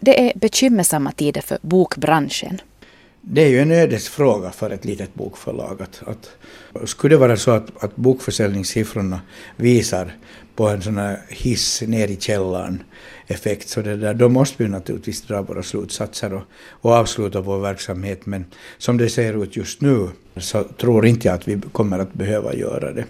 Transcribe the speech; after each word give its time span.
Det 0.00 0.28
är 0.28 0.38
bekymmersamma 0.38 1.12
tider 1.12 1.40
för 1.40 1.58
bokbranschen. 1.62 2.60
Det 3.20 3.44
är 3.44 3.48
ju 3.48 3.60
en 3.60 3.70
ödesfråga 3.70 4.50
för 4.50 4.70
ett 4.70 4.84
litet 4.84 5.14
bokförlag. 5.14 5.82
Att, 5.82 6.02
att, 6.06 6.30
skulle 6.88 7.14
det 7.14 7.18
vara 7.18 7.36
så 7.36 7.50
att, 7.50 7.84
att 7.84 7.96
bokförsäljningssiffrorna 7.96 9.20
visar 9.56 10.12
på 10.54 10.68
en 10.68 10.82
sån 10.82 10.98
här 10.98 11.20
hiss 11.28 11.82
ner 11.82 12.08
i 12.08 12.16
källaren 12.16 12.82
effekt, 13.26 13.68
så 13.68 13.82
det 13.82 13.96
där, 13.96 14.14
då 14.14 14.28
måste 14.28 14.62
vi 14.62 14.68
naturligtvis 14.68 15.22
dra 15.22 15.42
våra 15.42 15.62
slutsatser 15.62 16.32
och, 16.34 16.42
och 16.68 16.92
avsluta 16.92 17.40
vår 17.40 17.58
verksamhet. 17.58 18.26
Men 18.26 18.44
som 18.78 18.96
det 18.96 19.08
ser 19.08 19.42
ut 19.42 19.56
just 19.56 19.80
nu 19.80 20.08
så 20.36 20.64
tror 20.64 21.06
inte 21.06 21.28
jag 21.28 21.34
att 21.34 21.48
vi 21.48 21.60
kommer 21.72 21.98
att 21.98 22.12
behöva 22.12 22.54
göra 22.54 22.92
det. 22.92 23.04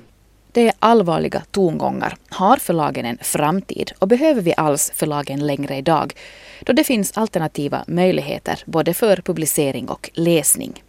Det 0.57 0.69
är 0.69 0.75
allvarliga 0.79 1.43
tongångar. 1.51 2.17
Har 2.29 2.57
förlagen 2.57 3.05
en 3.05 3.19
framtid 3.21 3.93
och 3.99 4.09
behöver 4.09 4.43
vi 4.43 4.55
alls 4.57 4.93
förlagen 4.95 5.47
längre 5.47 5.77
idag? 5.77 6.15
Då 6.61 6.73
det 6.73 6.85
finns 6.85 7.13
alternativa 7.17 7.85
möjligheter 7.87 8.63
både 8.67 8.95
för 8.95 9.17
publicering 9.17 9.89
och 9.89 10.11
läsning. 10.15 10.83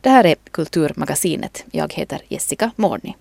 Det 0.00 0.10
här 0.10 0.26
är 0.26 0.34
Kulturmagasinet. 0.50 1.64
Jag 1.70 1.92
heter 1.92 2.22
Jessica 2.28 2.70
Morni. 2.76 3.16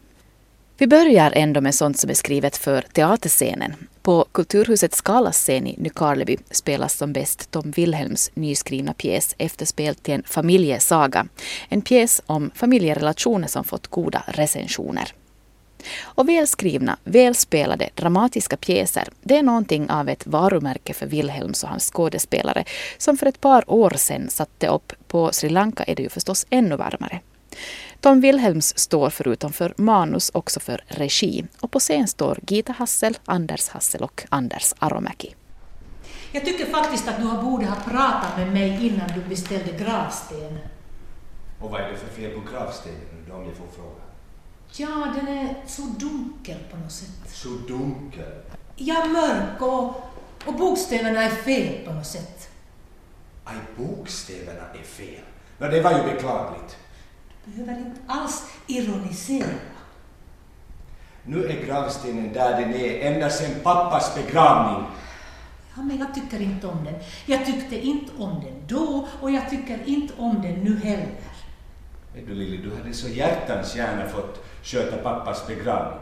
Vi 0.77 0.87
börjar 0.87 1.31
ändå 1.35 1.61
med 1.61 1.75
sånt 1.75 1.99
som 1.99 2.09
är 2.09 2.13
skrivet 2.13 2.57
för 2.57 2.81
teaterscenen. 2.81 3.75
På 4.01 4.25
Kulturhuset 4.31 4.93
Skalas 4.93 5.37
scen 5.37 5.67
i 5.67 5.75
Nykarleby 5.77 6.37
spelas 6.51 6.97
som 6.97 7.13
bäst 7.13 7.51
Tom 7.51 7.71
Wilhelms 7.71 8.31
nyskrivna 8.33 8.93
pjäs 8.93 9.35
Efterspel 9.37 9.95
till 9.95 10.13
en 10.13 10.23
familjesaga. 10.23 11.27
En 11.69 11.81
pjäs 11.81 12.21
om 12.25 12.51
familjerelationer 12.55 13.47
som 13.47 13.63
fått 13.63 13.87
goda 13.87 14.23
recensioner. 14.27 15.13
Och 16.01 16.29
välskrivna, 16.29 16.97
välspelade, 17.03 17.89
dramatiska 17.95 18.57
pjäser, 18.57 19.07
det 19.21 19.37
är 19.37 19.43
någonting 19.43 19.89
av 19.89 20.09
ett 20.09 20.27
varumärke 20.27 20.93
för 20.93 21.05
Wilhelms 21.05 21.63
och 21.63 21.69
hans 21.69 21.91
skådespelare, 21.91 22.63
som 22.97 23.17
för 23.17 23.25
ett 23.25 23.41
par 23.41 23.71
år 23.71 23.93
sedan 23.95 24.29
satte 24.29 24.67
upp 24.67 24.93
på 25.07 25.31
Sri 25.31 25.49
Lanka 25.49 25.83
är 25.83 25.95
det 25.95 26.03
ju 26.03 26.09
förstås 26.09 26.45
ännu 26.49 26.75
varmare. 26.75 27.21
Tom 28.01 28.21
Wilhelms 28.21 28.77
står 28.77 29.09
förutom 29.09 29.53
för 29.53 29.73
manus 29.77 30.31
också 30.33 30.59
för 30.59 30.83
regi 30.87 31.45
och 31.61 31.71
på 31.71 31.79
scen 31.79 32.07
står 32.07 32.39
Gita 32.47 32.71
Hassel, 32.71 33.17
Anders 33.25 33.69
Hassel 33.69 34.03
och 34.03 34.23
Anders 34.29 34.73
Aromäki. 34.79 35.35
Jag 36.31 36.45
tycker 36.45 36.65
faktiskt 36.65 37.07
att 37.07 37.17
du 37.17 37.23
borde 37.23 37.65
ha 37.65 37.75
pratat 37.75 38.37
med 38.37 38.53
mig 38.53 38.87
innan 38.87 39.07
du 39.15 39.29
beställde 39.29 39.71
gravsten. 39.71 40.57
Och 41.59 41.71
vad 41.71 41.81
är 41.81 41.91
det 41.91 41.97
för 41.97 42.21
fel 42.21 42.31
på 42.31 42.51
gravstenen 42.51 43.31
om 43.31 43.45
jag 43.45 43.55
får 43.55 43.67
fråga? 43.75 43.98
Ja, 44.75 45.13
den 45.15 45.27
är 45.27 45.55
så 45.67 45.81
dunkel 45.81 46.57
på 46.71 46.77
något 46.77 46.91
sätt. 46.91 47.29
Så 47.33 47.49
dunkel? 47.49 48.41
Ja, 48.75 49.05
mörk 49.05 49.61
och, 49.61 50.11
och 50.45 50.53
bokstäverna 50.53 51.23
är 51.23 51.29
fel 51.29 51.85
på 51.85 51.93
något 51.93 52.07
sätt. 52.07 52.49
Aj, 53.43 53.55
bokstäverna 53.77 54.61
är 54.79 54.83
fel. 54.83 55.23
No, 55.57 55.67
det 55.67 55.81
var 55.81 55.91
ju 55.91 56.03
beklagligt. 56.03 56.77
Du 57.45 57.51
behöver 57.51 57.79
inte 57.79 57.99
alls 58.07 58.43
ironisera. 58.67 59.47
Nu 61.23 61.45
är 61.45 61.65
gravstenen 61.65 62.33
där 62.33 62.61
den 62.61 62.73
är 62.73 63.11
ända 63.11 63.29
sedan 63.29 63.55
pappas 63.63 64.15
begravning. 64.15 64.83
Ja, 65.75 65.81
men 65.81 65.97
jag 65.97 66.15
tycker 66.15 66.41
inte 66.41 66.67
om 66.67 66.83
den. 66.83 66.95
Jag 67.25 67.45
tyckte 67.45 67.79
inte 67.79 68.11
om 68.17 68.43
den 68.43 68.67
då 68.67 69.07
och 69.21 69.31
jag 69.31 69.49
tycker 69.49 69.79
inte 69.85 70.13
om 70.17 70.41
den 70.41 70.53
nu 70.53 70.79
heller. 70.83 71.11
Vet 72.19 72.27
du 72.27 72.33
Lilly, 72.35 72.57
du 72.57 72.75
hade 72.75 72.93
så 72.93 73.07
hjärtans 73.07 73.75
gärna 73.75 74.09
fått 74.09 74.43
sköta 74.63 74.97
pappas 74.97 75.47
begravning. 75.47 75.99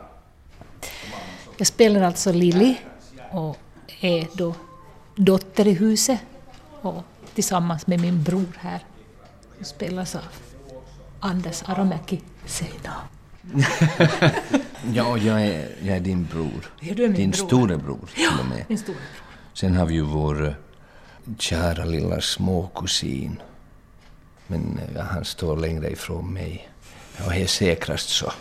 Jag 1.57 1.67
spelar 1.67 2.01
alltså 2.01 2.31
Lilly 2.31 2.75
och 3.31 3.57
är 4.01 4.27
då 4.33 4.55
dotter 5.15 5.67
i 5.67 5.73
huset 5.73 6.19
och 6.81 7.03
tillsammans 7.33 7.88
med 7.88 8.01
min 8.01 8.23
bror 8.23 8.45
här 8.59 8.79
som 9.55 9.65
spelas 9.65 10.15
av 10.15 10.21
Anders 11.19 11.63
Aromäki 11.65 12.21
Seina. 12.45 12.93
ja, 14.94 15.17
jag 15.17 15.41
är, 15.45 15.69
jag 15.81 15.95
är 15.97 16.01
din 16.01 16.25
bror. 16.25 16.72
Ja, 16.79 16.94
du 16.95 17.03
är 17.03 17.07
min 17.07 17.17
din 17.17 17.31
bror. 17.31 17.47
storebror 17.47 18.09
till 18.16 18.23
Ja, 18.23 18.39
och 18.39 18.45
med. 18.45 18.66
min 18.67 18.77
storebror. 18.77 19.06
Sen 19.53 19.75
har 19.75 19.85
vi 19.85 19.94
ju 19.94 20.01
vår 20.01 20.47
eh, 20.47 20.53
kära 21.38 21.85
lilla 21.85 22.22
småkusin. 22.22 23.41
Men 24.47 24.80
eh, 24.96 25.02
han 25.02 25.25
står 25.25 25.58
längre 25.58 25.91
ifrån 25.91 26.34
mig. 26.34 26.69
Och 27.25 27.35
är 27.35 27.47
säkrast 27.47 28.09
så. 28.09 28.31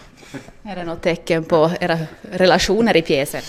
Är 0.62 0.76
det 0.76 0.84
något 0.84 1.02
tecken 1.02 1.44
på 1.44 1.70
era 1.80 1.98
relationer 2.22 2.96
i 2.96 3.02
pjäsen? 3.02 3.42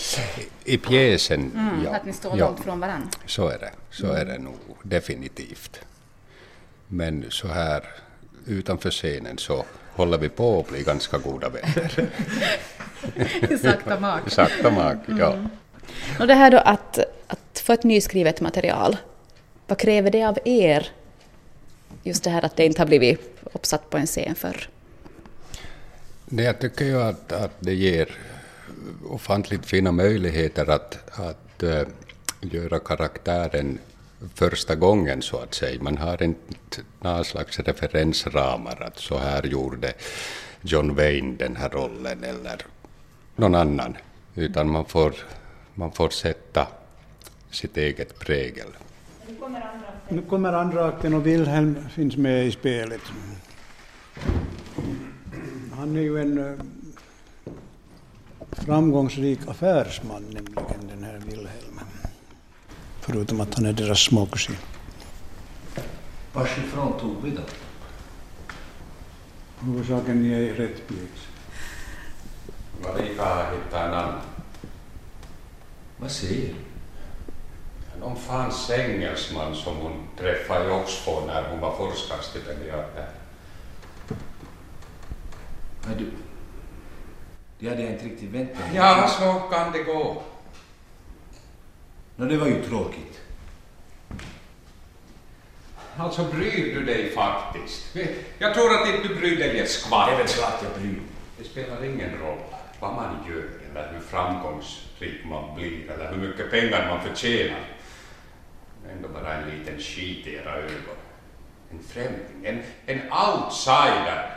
I 0.64 0.78
pjäsen, 0.78 1.52
Mm, 1.54 1.84
ja. 1.84 1.96
Att 1.96 2.06
ni 2.06 2.12
står 2.12 2.38
ja. 2.38 2.46
långt 2.46 2.60
från 2.64 2.80
varandra? 2.80 3.08
Så 3.26 3.48
är 3.48 3.58
det. 3.58 3.70
Så 3.90 4.12
är 4.12 4.24
det 4.24 4.38
nog 4.38 4.54
definitivt. 4.82 5.80
Men 6.86 7.24
så 7.30 7.48
här 7.48 7.84
utanför 8.46 8.90
scenen 8.90 9.38
så 9.38 9.64
håller 9.92 10.18
vi 10.18 10.28
på 10.28 10.60
att 10.60 10.68
bli 10.68 10.82
ganska 10.82 11.18
goda 11.18 11.48
vänner. 11.48 12.08
Sakta 13.62 14.00
mak. 14.00 14.30
Sakta 14.30 14.70
mak, 14.70 14.96
ja. 15.18 15.32
Mm. 15.32 15.48
Och 16.20 16.26
det 16.26 16.34
här 16.34 16.50
då 16.50 16.58
att, 16.58 16.98
att 17.26 17.62
få 17.64 17.72
ett 17.72 17.84
nyskrivet 17.84 18.40
material, 18.40 18.96
vad 19.66 19.78
kräver 19.78 20.10
det 20.10 20.24
av 20.24 20.38
er? 20.44 20.88
Just 22.08 22.24
det 22.24 22.30
här 22.30 22.44
att 22.44 22.56
det 22.56 22.64
inte 22.64 22.80
har 22.80 22.86
blivit 22.86 23.20
uppsatt 23.52 23.90
på 23.90 23.96
en 23.96 24.06
scen 24.06 24.34
förr. 24.34 24.68
Nej, 26.24 26.44
jag 26.44 26.60
tycker 26.60 26.84
ju 26.84 27.02
att, 27.02 27.32
att 27.32 27.56
det 27.60 27.74
ger 27.74 28.18
ofantligt 29.08 29.66
fina 29.66 29.92
möjligheter 29.92 30.70
att, 30.70 31.18
att 31.18 31.62
äh, 31.62 31.82
göra 32.40 32.78
karaktären 32.78 33.78
första 34.34 34.74
gången 34.74 35.22
så 35.22 35.38
att 35.38 35.54
säga. 35.54 35.82
Man 35.82 35.98
har 35.98 36.22
inte 36.22 36.80
några 37.00 37.24
slags 37.24 37.60
referensramar 37.60 38.82
att 38.82 38.98
så 38.98 39.18
här 39.18 39.42
gjorde 39.42 39.92
John 40.60 40.94
Wayne 40.94 41.36
den 41.36 41.56
här 41.56 41.68
rollen 41.68 42.24
eller 42.24 42.66
någon 43.36 43.54
annan. 43.54 43.96
Utan 44.34 44.70
man 44.70 44.84
får, 44.84 45.14
man 45.74 45.92
får 45.92 46.10
sätta 46.10 46.66
sitt 47.50 47.76
eget 47.76 48.18
prägel. 48.18 48.68
Nu 50.10 50.22
kommer 50.22 50.52
andra 50.52 50.84
akten 50.86 51.14
och 51.14 51.26
Wilhelm 51.26 51.88
finns 51.88 52.16
med 52.16 52.46
i 52.46 52.52
spelet. 52.52 53.00
Han 55.76 55.96
är 55.96 56.00
ju 56.00 56.18
en 56.18 56.38
eh, 56.38 56.60
framgångsrik 58.50 59.38
affärsman, 59.46 60.22
nämligen 60.22 60.88
den 60.88 61.04
här 61.04 61.18
Wilhelm. 61.26 61.80
Förutom 63.00 63.40
att 63.40 63.54
han 63.54 63.66
är 63.66 63.72
deras 63.72 64.00
småkusin. 64.00 64.56
Varifrån 66.32 67.00
tog 67.00 67.22
vi 67.24 67.30
då? 67.30 67.42
Huvudsaken 69.60 70.22
ni 70.22 70.32
är 70.32 70.40
i 70.40 70.52
rätt 70.52 70.88
pjäs. 70.88 71.28
Marika 72.82 73.24
har 73.24 73.52
hittat 73.52 73.88
en 73.88 73.94
annan. 73.94 74.20
Vad 75.96 76.10
säger 76.10 76.48
du? 76.48 76.54
Någon 78.08 78.16
fans 78.16 78.70
engelsman 78.70 79.54
som 79.54 79.76
hon 79.76 80.08
träffade 80.18 80.68
i 80.68 80.70
Oxford 80.70 81.26
när 81.26 81.42
hon 81.50 81.60
var 81.60 81.76
forskarstipendiat 81.76 82.94
där. 82.96 83.08
Ja, 85.82 85.88
du... 85.98 86.10
Det 87.58 87.68
hade 87.68 87.82
jag 87.82 87.92
inte 87.92 88.04
riktigt 88.04 88.30
väntat 88.30 88.58
mig. 88.58 88.76
Ja, 88.76 89.08
så 89.08 89.32
kan 89.32 89.72
det 89.72 89.82
gå. 89.82 90.22
Nå, 92.16 92.24
det 92.24 92.36
var 92.36 92.46
ju 92.46 92.62
tråkigt. 92.62 93.20
Alltså 95.96 96.24
bryr 96.24 96.74
du 96.74 96.84
dig 96.84 97.10
faktiskt? 97.10 97.96
Jag 98.38 98.54
tror 98.54 98.74
att 98.74 98.88
inte 98.88 99.08
du 99.08 99.14
bryr 99.14 99.36
dig 99.36 99.58
ett 99.58 99.70
skvatt. 99.70 100.08
Det 100.08 100.14
är 100.14 100.18
väl 100.18 100.26
klart 100.26 100.62
jag 100.62 100.82
bryr. 100.82 101.02
Det 101.38 101.44
spelar 101.44 101.84
ingen 101.84 102.18
roll 102.18 102.38
vad 102.80 102.94
man 102.94 103.16
gör 103.28 103.48
eller 103.70 103.92
hur 103.92 104.00
framgångsrik 104.00 105.24
man 105.24 105.54
blir 105.54 105.90
eller 105.90 106.10
hur 106.10 106.28
mycket 106.28 106.50
pengar 106.50 106.88
man 106.88 107.08
förtjänar. 107.08 107.77
Ändå 108.96 109.08
bara 109.08 109.34
en 109.34 109.58
liten 109.58 109.78
skit 109.78 110.26
i 110.26 110.34
era 110.34 110.54
ögon. 110.54 110.98
En 111.70 111.78
främling, 111.78 112.44
en, 112.44 112.58
en 112.86 113.00
outsider 113.12 114.30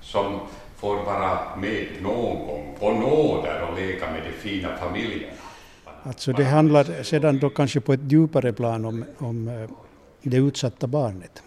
som 0.00 0.40
får 0.76 0.96
vara 0.96 1.56
med 1.56 1.86
någon 2.02 2.46
gång 2.46 2.76
på 2.78 2.90
nåder 2.90 3.62
och 3.62 3.78
leka 3.78 4.10
med 4.10 4.22
de 4.22 4.32
fina 4.32 4.76
familjerna. 4.76 5.32
Alltså 6.02 6.32
det 6.32 6.44
handlar 6.44 7.02
sedan 7.02 7.38
då 7.38 7.50
kanske 7.50 7.80
på 7.80 7.92
ett 7.92 8.12
djupare 8.12 8.52
plan 8.52 8.84
om, 8.84 9.04
om 9.18 9.48
eh, 9.48 9.70
det 10.22 10.36
utsatta 10.36 10.86
barnet. 10.86 11.42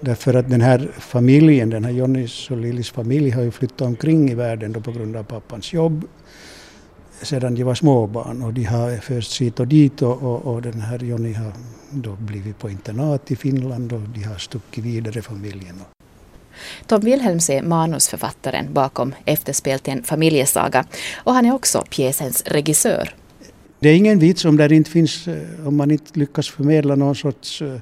Därför 0.00 0.34
att 0.34 0.50
den 0.50 0.60
här 0.60 0.90
familjen, 0.98 1.70
den 1.70 1.84
här 1.84 1.92
Jonnys 1.92 2.50
och 2.50 2.56
Lillis 2.56 2.90
familj 2.90 3.30
har 3.30 3.42
ju 3.42 3.50
flyttat 3.50 3.80
omkring 3.80 4.30
i 4.30 4.34
världen 4.34 4.72
då 4.72 4.80
på 4.80 4.92
grund 4.92 5.16
av 5.16 5.22
pappans 5.22 5.72
jobb 5.72 6.04
sedan 7.22 7.54
de 7.54 7.64
var 7.64 7.74
småbarn 7.74 8.42
och 8.42 8.54
de 8.54 8.64
har 8.64 8.96
först 8.96 9.40
hit 9.40 9.60
och 9.60 9.68
dit 9.68 10.02
och, 10.02 10.22
och, 10.22 10.54
och 10.54 10.62
den 10.62 10.80
här 10.80 10.98
Jonny 10.98 11.32
har 11.32 11.52
då 11.90 12.16
blivit 12.16 12.58
på 12.58 12.70
internat 12.70 13.30
i 13.30 13.36
Finland 13.36 13.92
och 13.92 14.00
de 14.00 14.22
har 14.22 14.38
stuckit 14.38 14.84
vidare 14.84 15.22
familjen. 15.22 15.80
Tom 16.86 17.00
Wilhelms 17.00 17.50
är 17.50 17.62
manusförfattaren 17.62 18.72
bakom 18.72 19.14
Efterspel 19.24 19.78
till 19.78 19.92
en 19.92 20.02
familjesaga 20.02 20.84
och 21.16 21.34
han 21.34 21.46
är 21.46 21.54
också 21.54 21.84
pjäsens 21.90 22.42
regissör. 22.46 23.14
Det 23.78 23.88
är 23.88 23.96
ingen 23.96 24.18
vits 24.18 24.44
om, 24.44 24.56
där 24.56 24.72
inte 24.72 24.90
finns, 24.90 25.28
eh, 25.28 25.66
om 25.66 25.76
man 25.76 25.90
inte 25.90 26.18
lyckas 26.18 26.48
förmedla 26.48 26.96
någon 26.96 27.14
sorts 27.14 27.62
eh, 27.62 27.80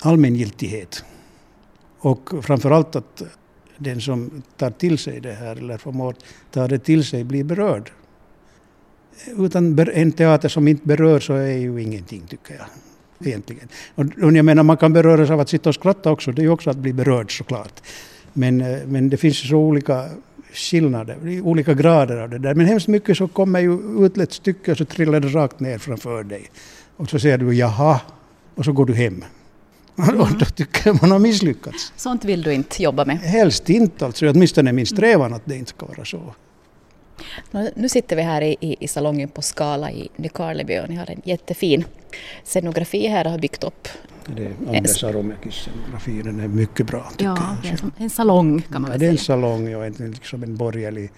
allmängiltighet. 0.00 1.04
Och 1.98 2.30
framförallt 2.42 2.96
att 2.96 3.22
den 3.78 4.00
som 4.00 4.42
tar 4.56 4.70
till 4.70 4.98
sig 4.98 5.20
det 5.20 5.32
här 5.32 5.56
eller 5.56 5.78
förmår 5.78 6.14
ta 6.50 6.68
det 6.68 6.78
till 6.78 7.04
sig 7.04 7.24
blir 7.24 7.44
berörd. 7.44 7.90
Utan 9.38 9.78
en 9.78 10.12
teater 10.12 10.48
som 10.48 10.68
inte 10.68 10.86
berör 10.86 11.20
så 11.20 11.34
är 11.34 11.56
ju 11.56 11.82
ingenting 11.82 12.22
tycker 12.28 12.54
jag. 12.54 12.66
Egentligen. 13.28 13.68
Och, 13.94 14.04
och 14.22 14.32
jag 14.32 14.44
menar 14.44 14.62
man 14.62 14.76
kan 14.76 14.92
beröras 14.92 15.30
av 15.30 15.40
att 15.40 15.48
sitta 15.48 15.68
och 15.68 15.74
skratta 15.74 16.10
också, 16.10 16.32
det 16.32 16.42
är 16.42 16.44
ju 16.44 16.50
också 16.50 16.70
att 16.70 16.76
bli 16.76 16.92
berörd 16.92 17.38
såklart. 17.38 17.80
Men, 18.32 18.60
eh, 18.60 18.78
men 18.86 19.08
det 19.08 19.16
finns 19.16 19.48
så 19.48 19.56
olika 19.56 20.08
skillnader, 20.52 21.40
olika 21.42 21.74
grader 21.74 22.16
av 22.16 22.30
det 22.30 22.38
där. 22.38 22.54
Men 22.54 22.66
hemskt 22.66 22.88
mycket 22.88 23.16
så 23.16 23.28
kommer 23.28 23.60
ju 23.60 24.06
ut 24.06 24.18
ett 24.18 24.32
stycke 24.32 24.72
och 24.72 24.78
så 24.78 24.84
trillar 24.84 25.20
det 25.20 25.28
rakt 25.28 25.60
ner 25.60 25.78
framför 25.78 26.24
dig. 26.24 26.50
Och 26.96 27.10
så 27.10 27.18
säger 27.18 27.38
du 27.38 27.54
jaha, 27.54 28.00
och 28.54 28.64
så 28.64 28.72
går 28.72 28.86
du 28.86 28.94
hem. 28.94 29.24
Mm. 29.98 30.20
Och 30.20 30.28
då 30.38 30.44
tycker 30.44 30.82
jag 30.84 31.02
man 31.02 31.10
har 31.10 31.18
misslyckats. 31.18 31.92
Sånt 31.96 32.24
vill 32.24 32.42
du 32.42 32.52
inte 32.52 32.82
jobba 32.82 33.04
med? 33.04 33.18
Helst 33.18 33.70
inte, 33.70 34.06
alltså. 34.06 34.28
åtminstone 34.28 34.72
min 34.72 34.86
strävan 34.86 35.34
att 35.34 35.42
det 35.44 35.56
inte 35.56 35.70
ska 35.70 35.86
vara 35.86 36.04
så. 36.04 36.34
Nu 37.74 37.88
sitter 37.88 38.16
vi 38.16 38.22
här 38.22 38.42
i, 38.42 38.76
i, 38.80 38.88
salongen 38.88 39.28
på 39.28 39.42
Skala 39.42 39.90
i 39.90 40.08
Nykarleby 40.16 40.78
och 40.78 40.88
ni 40.88 40.96
har 40.96 41.10
en 41.10 41.20
jättefin 41.24 41.84
scenografi 42.44 43.06
här 43.06 43.24
och 43.24 43.30
har 43.30 43.38
byggt 43.38 43.64
upp. 43.64 43.88
Det 44.36 44.44
är 44.44 44.76
Anders 44.76 45.04
Aromäkis 45.04 45.54
scenografi, 45.54 46.22
den 46.22 46.40
är 46.40 46.48
mycket 46.48 46.86
bra. 46.86 47.12
Ja, 47.18 47.56
det 47.62 47.68
är 47.68 47.78
en 47.96 48.10
salong 48.10 48.62
kan 48.62 48.82
man 48.82 48.90
väl 48.90 49.00
säga. 49.00 49.10
Det 49.10 49.14
är 49.16 49.18
en 49.18 49.24
salong, 49.24 49.68
ja, 49.68 49.84
en, 49.84 49.92
liksom 49.92 50.42
en 50.42 50.56
borgerlig 50.56 51.10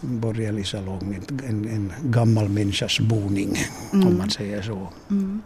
en 0.00 0.20
borgerlig 0.20 0.66
salong, 0.66 1.20
en, 1.48 1.68
en 1.68 1.92
gammal 2.04 2.48
människas 2.48 3.00
boning 3.00 3.56
mm. 3.92 4.08
om 4.08 4.18
man 4.18 4.30
säger 4.30 4.62
så. 4.62 4.88
Mm. 5.10 5.42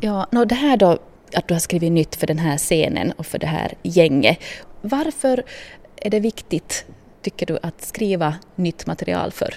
Ja, 0.00 0.26
no, 0.32 0.44
det 0.44 0.54
här 0.54 0.76
då 0.76 0.98
att 1.34 1.48
du 1.48 1.54
har 1.54 1.58
skrivit 1.60 1.92
nytt 1.92 2.16
för 2.16 2.26
den 2.26 2.38
här 2.38 2.58
scenen 2.58 3.12
och 3.12 3.26
för 3.26 3.38
det 3.38 3.46
här 3.46 3.74
gänget. 3.82 4.38
Varför 4.80 5.44
är 5.96 6.10
det 6.10 6.20
viktigt, 6.20 6.84
tycker 7.22 7.46
du, 7.46 7.58
att 7.62 7.82
skriva 7.82 8.34
nytt 8.56 8.86
material 8.86 9.32
för 9.32 9.54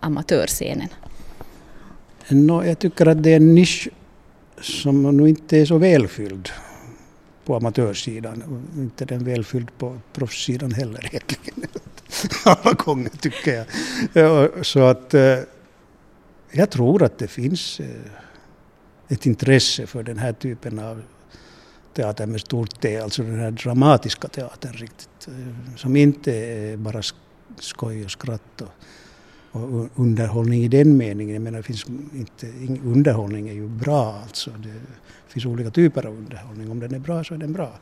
amatörscenen? 0.00 0.88
No, 2.28 2.64
jag 2.64 2.78
tycker 2.78 3.06
att 3.06 3.22
det 3.22 3.32
är 3.32 3.36
en 3.36 3.54
nisch 3.54 3.88
som 4.60 5.02
nog 5.02 5.28
inte 5.28 5.58
är 5.58 5.64
så 5.64 5.78
välfylld 5.78 6.50
på 7.44 7.56
amatörsidan. 7.56 8.64
Inte 8.76 9.04
den 9.04 9.24
välfylld 9.24 9.78
på 9.78 9.98
proffssidan 10.12 10.72
heller 10.72 11.06
egentligen. 11.12 11.68
Alla 12.44 12.72
gånger 12.72 13.10
tycker 13.10 13.52
jag. 13.52 13.66
Eh, 14.44 14.62
så 14.62 14.80
att 14.80 15.14
eh, 15.14 15.38
jag 16.50 16.70
tror 16.70 17.02
att 17.02 17.18
det 17.18 17.28
finns 17.28 17.80
eh, 17.80 17.86
ett 19.08 19.26
intresse 19.26 19.86
för 19.86 20.02
den 20.02 20.18
här 20.18 20.32
typen 20.32 20.78
av 20.78 21.02
teater 21.96 22.26
med 22.26 22.40
stort 22.40 22.80
T, 22.80 22.98
alltså 22.98 23.22
den 23.22 23.38
här 23.38 23.50
dramatiska 23.50 24.28
teatern 24.28 24.72
riktigt. 24.72 25.28
Eh, 25.28 25.76
som 25.76 25.96
inte 25.96 26.32
är 26.32 26.76
bara 26.76 27.02
skoj 27.58 28.04
och 28.04 28.10
skratt 28.10 28.62
och, 28.62 29.62
och 29.62 29.88
underhållning 29.94 30.62
i 30.62 30.68
den 30.68 30.96
meningen. 30.96 31.34
Jag 31.34 31.42
menar, 31.42 31.58
det 31.58 31.62
finns 31.62 31.86
inte, 32.14 32.46
underhållning 32.84 33.48
är 33.48 33.54
ju 33.54 33.68
bra 33.68 34.20
alltså. 34.22 34.50
Det 34.50 34.72
finns 35.28 35.46
olika 35.46 35.70
typer 35.70 36.06
av 36.06 36.12
underhållning. 36.12 36.70
Om 36.70 36.80
den 36.80 36.94
är 36.94 36.98
bra 36.98 37.24
så 37.24 37.34
är 37.34 37.38
den 37.38 37.52
bra. 37.52 37.78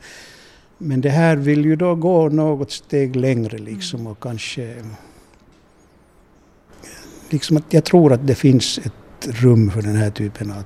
Men 0.77 1.01
det 1.01 1.09
här 1.09 1.35
vill 1.35 1.65
ju 1.65 1.75
då 1.75 1.95
gå 1.95 2.29
något 2.29 2.71
steg 2.71 3.15
längre 3.15 3.57
liksom 3.57 4.07
och 4.07 4.19
kanske 4.19 4.75
liksom 7.29 7.57
att 7.57 7.73
jag 7.73 7.83
tror 7.83 8.13
att 8.13 8.27
det 8.27 8.35
finns 8.35 8.77
ett 8.77 9.27
rum 9.27 9.71
för 9.71 9.81
den 9.81 9.95
här 9.95 10.09
typen 10.09 10.51
av 10.51 10.63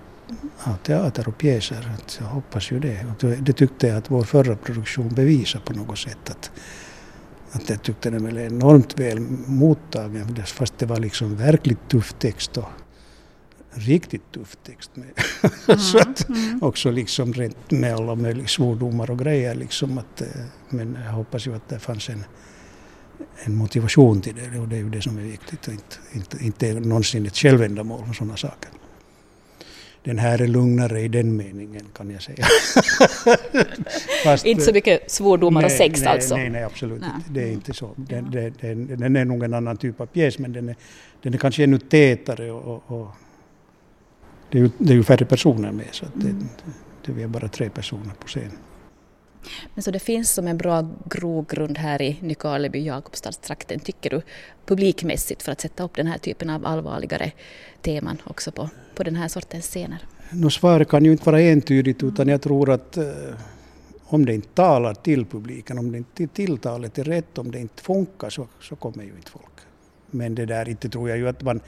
av 0.64 0.76
teater 0.84 1.28
och 1.28 1.38
pjäser. 1.38 1.92
jag 2.20 2.26
hoppas 2.26 2.72
ju 2.72 2.80
det. 2.80 3.06
Och 3.06 3.30
det 3.42 3.54
tyckte 3.54 3.88
jag 3.88 3.98
att 3.98 4.12
vår 4.12 4.24
förra 4.24 4.56
produktion 4.56 5.10
bevisade 5.10 5.66
på 5.66 5.74
något 5.74 6.00
sätt. 6.00 6.30
Att, 6.30 6.52
att 7.52 7.70
jag 7.70 7.84
tyckte 7.84 8.10
den 8.10 8.24
var 8.24 8.40
enormt 8.40 9.00
väl 9.00 9.20
mottagen 9.48 10.44
fast 10.46 10.78
det 10.78 10.86
var 10.86 11.00
liksom 11.00 11.36
verkligt 11.36 11.90
tuff 11.90 12.14
text 12.14 12.58
och 12.58 12.70
riktigt 13.72 14.32
tuff 14.32 14.58
text 14.64 14.92
med. 14.96 15.10
Mm, 15.68 15.80
så 15.80 15.98
att 15.98 16.30
mm. 16.30 16.60
också 16.64 16.92
liksom 16.92 17.34
rent 17.34 17.72
med 17.72 17.94
alla 17.94 18.16
möjliga 18.16 18.48
svordomar 18.48 19.12
och 19.12 19.20
grejer 19.20 19.56
liksom 19.56 19.98
att, 19.98 20.22
eh, 20.22 20.28
men 20.70 20.98
jag 21.06 21.12
hoppas 21.12 21.48
ju 21.48 21.56
att 21.56 21.70
det 21.70 21.80
fanns 21.80 22.10
en, 22.10 22.24
en 23.44 23.56
motivation 23.56 24.22
till 24.22 24.36
det 24.36 24.60
och 24.60 24.68
det 24.68 24.76
är 24.76 24.80
ju 24.80 24.90
det 24.90 25.02
som 25.02 25.18
är 25.18 25.22
viktigt 25.22 25.68
inte, 25.68 25.98
inte, 26.12 26.46
inte 26.46 26.80
någonsin 26.80 27.26
ett 27.26 27.38
självändamål 27.38 28.06
och 28.10 28.16
sådana 28.16 28.38
saker 28.38 28.70
den 30.04 30.20
här 30.20 30.42
är 30.42 30.48
lugnare 30.48 31.02
i 31.02 31.08
den 31.08 31.36
meningen 31.36 31.86
kan 31.94 32.12
jag 32.12 32.22
säga. 32.22 32.46
Fast, 34.24 34.46
inte 34.46 34.64
så 34.64 34.74
mycket 34.74 35.12
svordomar 35.12 35.66
och 35.66 35.72
sex 35.72 36.02
nej, 36.02 36.14
alltså? 36.14 36.36
Nej, 36.36 36.50
nej 36.50 36.64
absolut 36.64 37.02
nej. 37.02 37.10
inte. 37.16 37.30
Det 37.32 37.44
är 37.44 37.52
inte 37.52 37.74
så. 37.74 37.94
Den, 37.96 38.32
den, 38.32 38.54
den, 38.62 38.98
den, 39.00 39.16
är 39.16 39.26
nog 39.26 39.44
en 39.44 39.54
annan 39.54 39.78
typ 39.78 40.02
av 40.02 40.06
pjäs 40.06 40.40
men 40.40 40.54
den 40.54 40.70
är, 40.70 40.76
den 41.22 41.34
är 41.34 41.38
kanske 41.38 41.64
ännu 41.64 41.78
tätare 41.78 42.52
och, 42.52 42.76
och, 42.76 43.02
och 43.02 43.08
det, 44.52 44.58
är 44.58 44.62
ju, 44.62 44.70
det 44.78 44.94
är 44.94 44.98
ju 44.98 45.04
färre 45.04 45.26
personer 45.26 45.72
med 45.72 45.88
så 45.92 46.06
det, 46.14 46.30
mm. 46.30 46.50
det, 47.06 47.12
det 47.12 47.24
är 47.24 47.28
bara 47.28 47.48
tre 47.48 47.70
personer 47.70 48.14
på 48.20 48.28
scen. 48.28 48.52
Men 49.74 49.84
så 49.84 49.92
det 49.92 50.00
finns 50.00 50.32
som 50.32 50.48
en 50.48 50.58
bra 50.58 50.90
grogrund 51.06 51.78
här 51.78 52.02
i 52.02 52.18
Nykarleby, 52.22 52.80
Jakobstadstrakten, 52.80 53.80
tycker 53.80 54.10
du, 54.10 54.22
publikmässigt 54.66 55.44
för 55.44 55.52
att 55.52 55.62
sätta 55.62 55.84
upp 55.84 55.96
den 55.96 56.08
här 56.08 56.18
typen 56.18 56.50
av 56.50 56.66
allvarligare 56.66 57.32
teman 57.82 58.18
också 58.24 58.52
på, 58.52 58.70
på 59.00 59.04
den 59.04 59.16
här 59.16 59.28
sortens 59.28 59.68
scener? 59.68 60.00
No, 60.32 60.50
svaret 60.50 60.90
kan 60.90 61.06
ju 61.06 61.12
inte 61.12 61.26
vara 61.26 61.42
entydigt 61.42 62.04
utan 62.04 62.28
jag 62.28 62.42
tror 62.42 62.70
att 62.70 62.98
eh, 62.98 63.06
om 64.06 64.26
det 64.26 64.34
inte 64.34 64.48
talar 64.48 64.94
till 64.94 65.26
publiken, 65.26 65.80
om 65.80 65.92
det 65.92 65.98
inte 65.98 66.28
tilltalet 66.28 66.98
är 66.98 67.04
rätt, 67.04 67.38
om 67.38 67.52
det 67.52 67.60
inte 67.60 67.84
funkar 67.84 68.30
så, 68.30 68.48
så 68.62 68.76
kommer 68.76 69.04
ju 69.04 69.10
inte 69.10 69.32
folk. 69.32 69.58
Men 70.12 70.36
det 70.36 70.46
där 70.46 70.70
inte 70.70 70.90
tror 70.90 71.10
jag 71.10 71.18
ju 71.18 71.28
att 71.28 71.42
man 71.44 71.62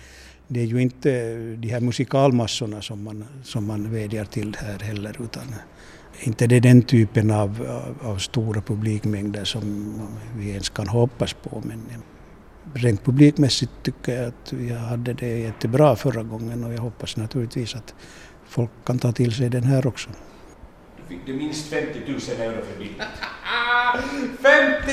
det 0.47 0.59
är 0.61 0.65
ju 0.65 0.81
inte 0.81 1.09
de 1.55 1.67
här 1.67 1.79
musikalmassorna 1.79 2.81
som 2.81 3.03
man, 3.03 3.25
som 3.43 3.67
man 3.67 3.91
vädjar 3.91 4.25
till 4.25 4.55
här 4.59 4.79
heller 4.79 5.15
utan 5.23 5.55
inte 6.23 6.47
det 6.47 6.55
är 6.55 6.61
den 6.61 6.81
typen 6.81 7.31
av, 7.31 7.81
av, 8.01 8.17
stora 8.17 8.61
publikmängder 8.61 9.43
som 9.43 9.93
vi 10.37 10.49
ens 10.49 10.69
kan 10.69 10.87
hoppas 10.87 11.33
på. 11.33 11.61
Men 11.65 11.81
rent 12.73 13.03
publikmässigt 13.05 13.71
tycker 13.83 14.15
jag 14.15 14.27
att 14.27 14.53
vi 14.53 14.73
hade 14.73 15.13
det 15.13 15.39
jättebra 15.39 15.95
förra 15.95 16.23
gången 16.23 16.63
och 16.63 16.73
jag 16.73 16.81
hoppas 16.81 17.17
naturligtvis 17.17 17.75
att 17.75 17.95
folk 18.47 18.69
kan 18.85 18.99
ta 18.99 19.11
till 19.11 19.33
sig 19.33 19.49
den 19.49 19.63
här 19.63 19.87
också. 19.87 20.09
Du 20.97 21.15
fick 21.15 21.25
du 21.25 21.33
minst 21.33 21.67
50 21.67 21.99
000 22.07 22.19
euro 22.39 22.61
för 22.65 22.77
billigt. 22.77 23.01
50 24.41 24.91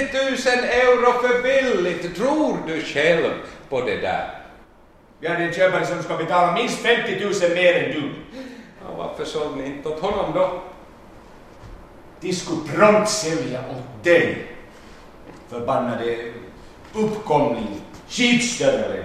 000 0.48 0.64
euro 0.64 1.12
för 1.12 1.42
billigt! 1.42 2.16
Tror 2.16 2.56
du 2.66 2.80
själv 2.80 3.30
på 3.68 3.80
det 3.80 3.96
där? 3.96 4.44
Vi 5.20 5.28
hade 5.28 5.44
en 5.44 5.52
köpare 5.52 5.86
som 5.86 6.02
ska 6.02 6.16
betala 6.16 6.52
minst 6.52 6.78
50 6.78 7.24
000 7.24 7.32
mer 7.54 7.74
än 7.74 7.92
du. 7.92 8.12
Ja, 8.82 8.94
varför 8.96 9.24
sålde 9.24 9.62
ni 9.62 9.66
inte 9.66 9.88
åt 9.88 10.00
honom 10.00 10.34
då? 10.34 10.62
De 12.20 12.32
skulle 12.32 12.60
prompt 12.68 13.08
sälja 13.08 13.60
åt 13.60 14.04
dig. 14.04 14.46
Förbannade 15.48 16.16
uppkomling, 16.94 17.80
skitstövel. 18.08 19.04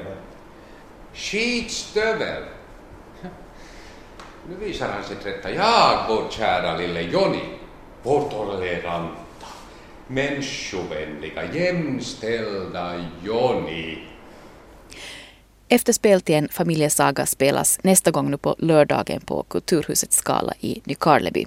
Skitstövel? 1.14 2.44
Nu 4.50 4.56
visar 4.66 4.88
han 4.88 5.04
sitt 5.04 5.26
rätta 5.26 5.52
jag, 5.52 6.06
vår 6.08 6.30
kära 6.30 6.78
lille 6.78 7.02
Joni. 7.02 7.40
Vår 8.04 8.30
toleranta, 8.30 9.16
människovänliga, 10.08 11.54
jämställda 11.54 13.06
Joni. 13.24 13.98
Efterspel 15.68 16.22
till 16.22 16.36
en 16.36 16.50
familjesaga 16.50 17.26
spelas 17.26 17.80
nästa 17.84 18.12
gång 18.12 18.32
nu 18.32 18.38
på 18.38 18.56
lördagen 18.58 19.22
på 19.22 19.44
Kulturhuset 19.44 20.14
Skala 20.14 20.54
i 20.60 20.82
Nykarleby. 20.84 21.46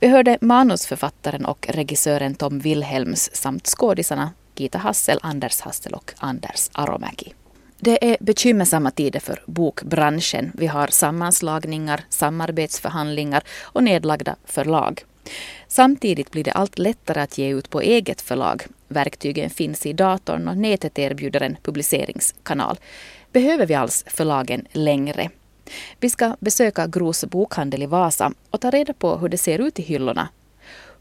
Vi 0.00 0.08
hörde 0.08 0.38
manusförfattaren 0.40 1.46
och 1.46 1.66
regissören 1.68 2.34
Tom 2.34 2.58
Wilhelms 2.58 3.30
samt 3.34 3.66
skådisarna 3.66 4.32
Gita 4.56 4.78
Hassel, 4.78 5.18
Anders 5.22 5.60
Hassel 5.60 5.92
och 5.92 6.12
Anders 6.18 6.70
Aromäki. 6.72 7.34
Det 7.78 8.12
är 8.12 8.16
bekymmersamma 8.20 8.90
tider 8.90 9.20
för 9.20 9.42
bokbranschen. 9.46 10.52
Vi 10.54 10.66
har 10.66 10.86
sammanslagningar, 10.86 12.04
samarbetsförhandlingar 12.08 13.42
och 13.62 13.84
nedlagda 13.84 14.36
förlag. 14.44 15.04
Samtidigt 15.68 16.30
blir 16.30 16.44
det 16.44 16.52
allt 16.52 16.78
lättare 16.78 17.20
att 17.20 17.38
ge 17.38 17.48
ut 17.48 17.70
på 17.70 17.80
eget 17.80 18.20
förlag. 18.20 18.66
Verktygen 18.88 19.50
finns 19.50 19.86
i 19.86 19.92
datorn 19.92 20.48
och 20.48 20.56
nätet 20.56 20.98
erbjuder 20.98 21.40
en 21.40 21.56
publiceringskanal. 21.62 22.78
Behöver 23.32 23.66
vi 23.66 23.74
alls 23.74 24.04
förlagen 24.08 24.66
längre? 24.72 25.30
Vi 26.00 26.10
ska 26.10 26.36
besöka 26.40 26.86
Gros 26.86 27.24
bokhandel 27.24 27.82
i 27.82 27.86
Vasa 27.86 28.32
och 28.50 28.60
ta 28.60 28.70
reda 28.70 28.92
på 28.92 29.16
hur 29.16 29.28
det 29.28 29.38
ser 29.38 29.58
ut 29.58 29.78
i 29.78 29.82
hyllorna. 29.82 30.28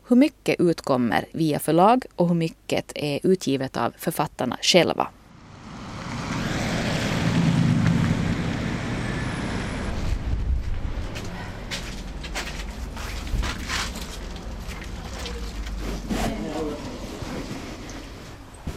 Hur 0.08 0.16
mycket 0.16 0.60
utkommer 0.60 1.26
via 1.32 1.60
förlag 1.60 2.06
och 2.16 2.28
hur 2.28 2.36
mycket 2.36 2.92
är 2.96 3.20
utgivet 3.24 3.78
av 3.78 3.94
författarna 3.98 4.58
själva? 4.62 5.08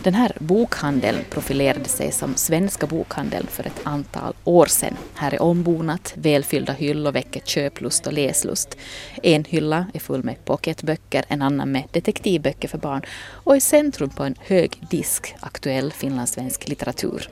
Den 0.09 0.15
här 0.15 0.33
bokhandeln 0.39 1.19
profilerade 1.31 1.89
sig 1.89 2.13
som 2.13 2.35
Svenska 2.35 2.87
bokhandeln 2.87 3.47
för 3.47 3.67
ett 3.67 3.81
antal 3.83 4.35
år 4.45 4.67
sedan. 4.67 4.97
Här 5.15 5.35
är 5.35 5.43
ombonat, 5.43 6.13
välfyllda 6.17 6.73
hyllor 6.73 7.13
väcker 7.13 7.41
köplust 7.41 8.07
och 8.07 8.13
läslust. 8.13 8.77
En 9.23 9.45
hylla 9.45 9.87
är 9.95 9.99
full 9.99 10.25
med 10.25 10.45
pocketböcker, 10.45 11.25
en 11.29 11.43
annan 11.43 11.73
med 11.73 11.85
detektivböcker 11.93 12.69
för 12.69 12.79
barn 12.79 13.03
och 13.31 13.57
i 13.57 13.61
centrum 13.61 14.11
på 14.11 14.25
en 14.25 14.35
hög 14.41 14.83
disk 14.91 15.35
aktuell 15.41 15.93
finlandssvensk 15.93 16.69
litteratur. 16.69 17.31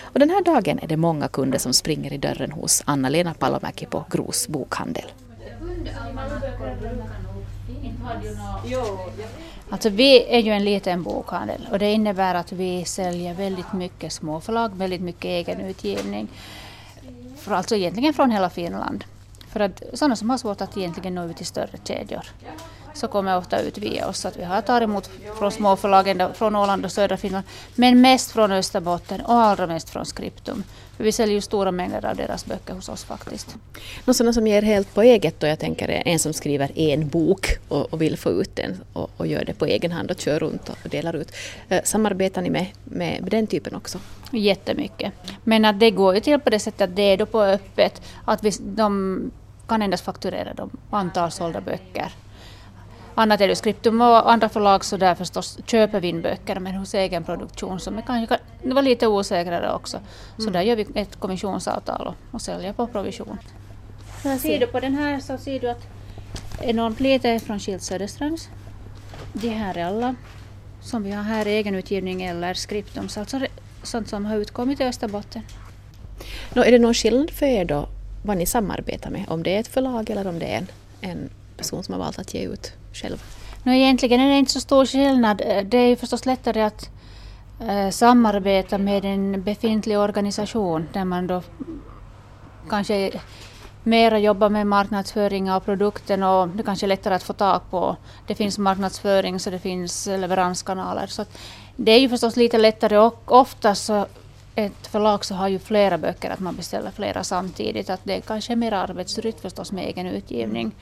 Och 0.00 0.18
den 0.18 0.30
här 0.30 0.44
dagen 0.44 0.78
är 0.78 0.86
det 0.86 0.96
många 0.96 1.28
kunder 1.28 1.58
som 1.58 1.72
springer 1.72 2.12
i 2.12 2.18
dörren 2.18 2.52
hos 2.52 2.82
Anna-Lena 2.86 3.34
Palomäki 3.34 3.86
på 3.86 4.04
Gros 4.10 4.48
bokhandel. 4.48 5.04
Alltså 9.70 9.88
vi 9.88 10.24
är 10.24 10.38
ju 10.38 10.52
en 10.52 10.64
liten 10.64 11.02
bokhandel 11.02 11.68
och 11.70 11.78
det 11.78 11.92
innebär 11.92 12.34
att 12.34 12.52
vi 12.52 12.84
säljer 12.84 13.34
väldigt 13.34 13.72
mycket 13.72 14.12
småförlag, 14.12 14.74
väldigt 14.74 15.00
mycket 15.00 15.24
egenutgivning. 15.24 16.28
För 17.36 17.54
alltså 17.54 17.76
egentligen 17.76 18.14
från 18.14 18.30
hela 18.30 18.50
Finland. 18.50 19.04
För 19.52 19.60
att 19.60 19.82
sådana 19.92 20.16
som 20.16 20.30
har 20.30 20.38
svårt 20.38 20.60
att 20.60 20.76
egentligen 20.76 21.14
nå 21.14 21.24
ut 21.24 21.36
till 21.36 21.46
större 21.46 21.78
kedjor 21.84 22.26
så 22.94 23.08
kommer 23.08 23.36
ofta 23.36 23.60
ut 23.60 23.78
via 23.78 24.08
oss. 24.08 24.18
Så 24.18 24.28
att 24.28 24.36
vi 24.36 24.44
har 24.44 24.62
tagit 24.62 24.82
emot 24.82 25.10
från 25.38 25.52
småförlagen 25.52 26.34
från 26.34 26.56
Åland 26.56 26.84
och 26.84 26.92
södra 26.92 27.16
Finland, 27.16 27.44
men 27.74 28.00
mest 28.00 28.30
från 28.30 28.52
Österbotten 28.52 29.20
och 29.20 29.34
allra 29.34 29.66
mest 29.66 29.90
från 29.90 30.06
Skriptum. 30.06 30.64
För 30.96 31.04
vi 31.04 31.12
säljer 31.12 31.34
ju 31.34 31.40
stora 31.40 31.70
mängder 31.70 32.06
av 32.06 32.16
deras 32.16 32.46
böcker 32.46 32.74
hos 32.74 32.88
oss 32.88 33.04
faktiskt. 33.04 33.56
Något 34.04 34.16
sådana 34.16 34.32
som 34.32 34.46
ger 34.46 34.62
helt 34.62 34.94
på 34.94 35.02
eget 35.02 35.40
då, 35.40 35.46
jag 35.46 35.58
tänker 35.58 35.88
en 35.88 36.18
som 36.18 36.32
skriver 36.32 36.78
en 36.78 37.08
bok 37.08 37.46
och, 37.68 37.92
och 37.92 38.02
vill 38.02 38.16
få 38.16 38.30
ut 38.30 38.56
den 38.56 38.84
och, 38.92 39.10
och, 39.16 39.26
gör 39.26 39.44
det 39.44 39.54
på 39.54 39.66
egen 39.66 39.92
hand 39.92 40.10
och 40.10 40.20
kör 40.20 40.38
runt 40.38 40.68
och 40.68 40.90
delar 40.90 41.16
ut. 41.16 41.32
Eh, 41.68 41.82
samarbetar 41.84 42.42
ni 42.42 42.50
med, 42.50 42.66
med, 42.84 43.22
med 43.22 43.30
den 43.30 43.46
typen 43.46 43.74
också? 43.74 43.98
Jättemycket. 44.30 45.12
Men 45.44 45.64
att 45.64 45.80
det 45.80 45.90
går 45.90 46.14
ju 46.14 46.20
till 46.20 46.40
på 46.40 46.50
det 46.50 46.58
sättet 46.58 46.80
att 46.80 46.96
det 46.96 47.02
är 47.02 47.16
då 47.16 47.26
på 47.26 47.42
öppet, 47.42 48.02
att 48.24 48.44
vi, 48.44 48.52
de 48.60 49.30
kan 49.68 49.82
endast 49.82 50.04
fakturera 50.04 50.54
de 50.54 50.70
antal 50.90 51.30
sålda 51.30 51.60
böcker 51.60 52.12
annat 53.16 53.40
är 53.40 53.48
det 53.48 53.56
Skriptum 53.56 54.00
och 54.00 54.32
andra 54.32 54.48
förlag 54.48 54.84
så 54.84 54.96
där 54.96 55.14
förstås 55.14 55.58
köper 55.66 56.00
vi 56.00 56.08
in 56.08 56.22
böcker 56.22 56.60
men 56.60 56.74
hos 56.74 56.94
egen 56.94 57.24
produktion 57.24 57.80
som 57.80 57.98
är 57.98 58.02
kanske 58.02 58.38
det 58.62 58.74
var 58.74 58.82
lite 58.82 59.06
osäkrare 59.06 59.72
också. 59.72 60.00
Så 60.36 60.42
mm. 60.42 60.52
där 60.52 60.62
gör 60.62 60.76
vi 60.76 60.86
ett 60.94 61.16
kommissionsavtal 61.16 62.06
och, 62.06 62.14
och 62.30 62.42
säljer 62.42 62.72
på 62.72 62.86
provision. 62.86 63.38
Ser 64.40 64.60
du 64.60 64.66
på 64.66 64.80
den 64.80 64.94
här 64.94 65.20
så 65.20 65.38
ser 65.38 65.60
du 65.60 65.70
att 65.70 65.86
enormt 66.60 67.00
lite 67.00 67.38
från 67.38 67.60
Skild 67.60 67.82
Söderströms. 67.82 68.48
De 69.32 69.48
här 69.48 69.78
är 69.78 69.84
alla 69.84 70.14
som 70.80 71.02
vi 71.02 71.10
har 71.10 71.22
här 71.22 71.46
egenutgivning 71.46 72.22
eller 72.22 72.54
Skriptum, 72.54 73.08
så 73.08 73.20
alltså 73.20 73.40
sånt 73.82 74.08
som 74.08 74.26
har 74.26 74.36
utkommit 74.36 74.80
i 74.80 74.84
Österbotten. 74.84 75.42
Nå, 76.54 76.64
är 76.64 76.72
det 76.72 76.78
någon 76.78 76.94
skillnad 76.94 77.30
för 77.30 77.46
er 77.46 77.64
då 77.64 77.88
vad 78.24 78.36
ni 78.36 78.46
samarbetar 78.46 79.10
med? 79.10 79.24
Om 79.28 79.42
det 79.42 79.56
är 79.56 79.60
ett 79.60 79.68
förlag 79.68 80.10
eller 80.10 80.26
om 80.26 80.38
det 80.38 80.46
är 80.46 80.58
en, 80.58 80.68
en 81.00 81.30
person 81.56 81.84
som 81.84 81.92
har 81.92 81.98
valt 81.98 82.18
att 82.18 82.34
ge 82.34 82.40
ut 82.40 82.72
själv? 83.02 83.22
No, 83.62 83.72
egentligen 83.72 84.20
är 84.20 84.28
det 84.28 84.38
inte 84.38 84.52
så 84.52 84.60
stor 84.60 84.86
skillnad. 84.86 85.42
Eh, 85.44 85.64
det 85.64 85.78
är 85.78 85.88
ju 85.88 85.96
förstås 85.96 86.26
lättare 86.26 86.62
att 86.62 86.90
eh, 87.60 87.90
samarbeta 87.90 88.78
med 88.78 89.04
en 89.04 89.42
befintlig 89.42 89.98
organisation 89.98 90.88
där 90.92 91.04
man 91.04 91.26
då 91.26 91.42
kanske 92.70 93.10
mera 93.82 94.18
jobbar 94.18 94.48
med 94.48 94.66
marknadsföring 94.66 95.50
av 95.50 95.60
produkten 95.60 96.22
och 96.22 96.48
det 96.48 96.62
kanske 96.62 96.86
är 96.86 96.88
lättare 96.88 97.14
att 97.14 97.22
få 97.22 97.32
tag 97.32 97.60
på. 97.70 97.96
Det 98.26 98.34
finns 98.34 98.58
marknadsföring 98.58 99.40
så 99.40 99.50
det 99.50 99.58
finns 99.58 100.06
leveranskanaler. 100.06 101.06
Så 101.06 101.24
det 101.76 101.92
är 101.92 101.98
ju 101.98 102.08
förstås 102.08 102.36
lite 102.36 102.58
lättare 102.58 102.98
och 102.98 103.32
oftast 103.32 103.84
så 103.84 104.06
ett 104.56 104.86
förlag 104.86 105.24
så 105.24 105.34
har 105.34 105.48
ju 105.48 105.58
flera 105.58 105.98
böcker, 105.98 106.30
att 106.30 106.40
man 106.40 106.56
beställer 106.56 106.90
flera 106.90 107.24
samtidigt. 107.24 107.90
Att 107.90 108.00
det 108.04 108.20
kanske 108.20 108.52
är 108.52 108.56
mer 108.56 108.72
arbetsrytm 108.72 109.38
förstås 109.42 109.72
med 109.72 109.84
egen 109.84 110.06
utgivning. 110.06 110.72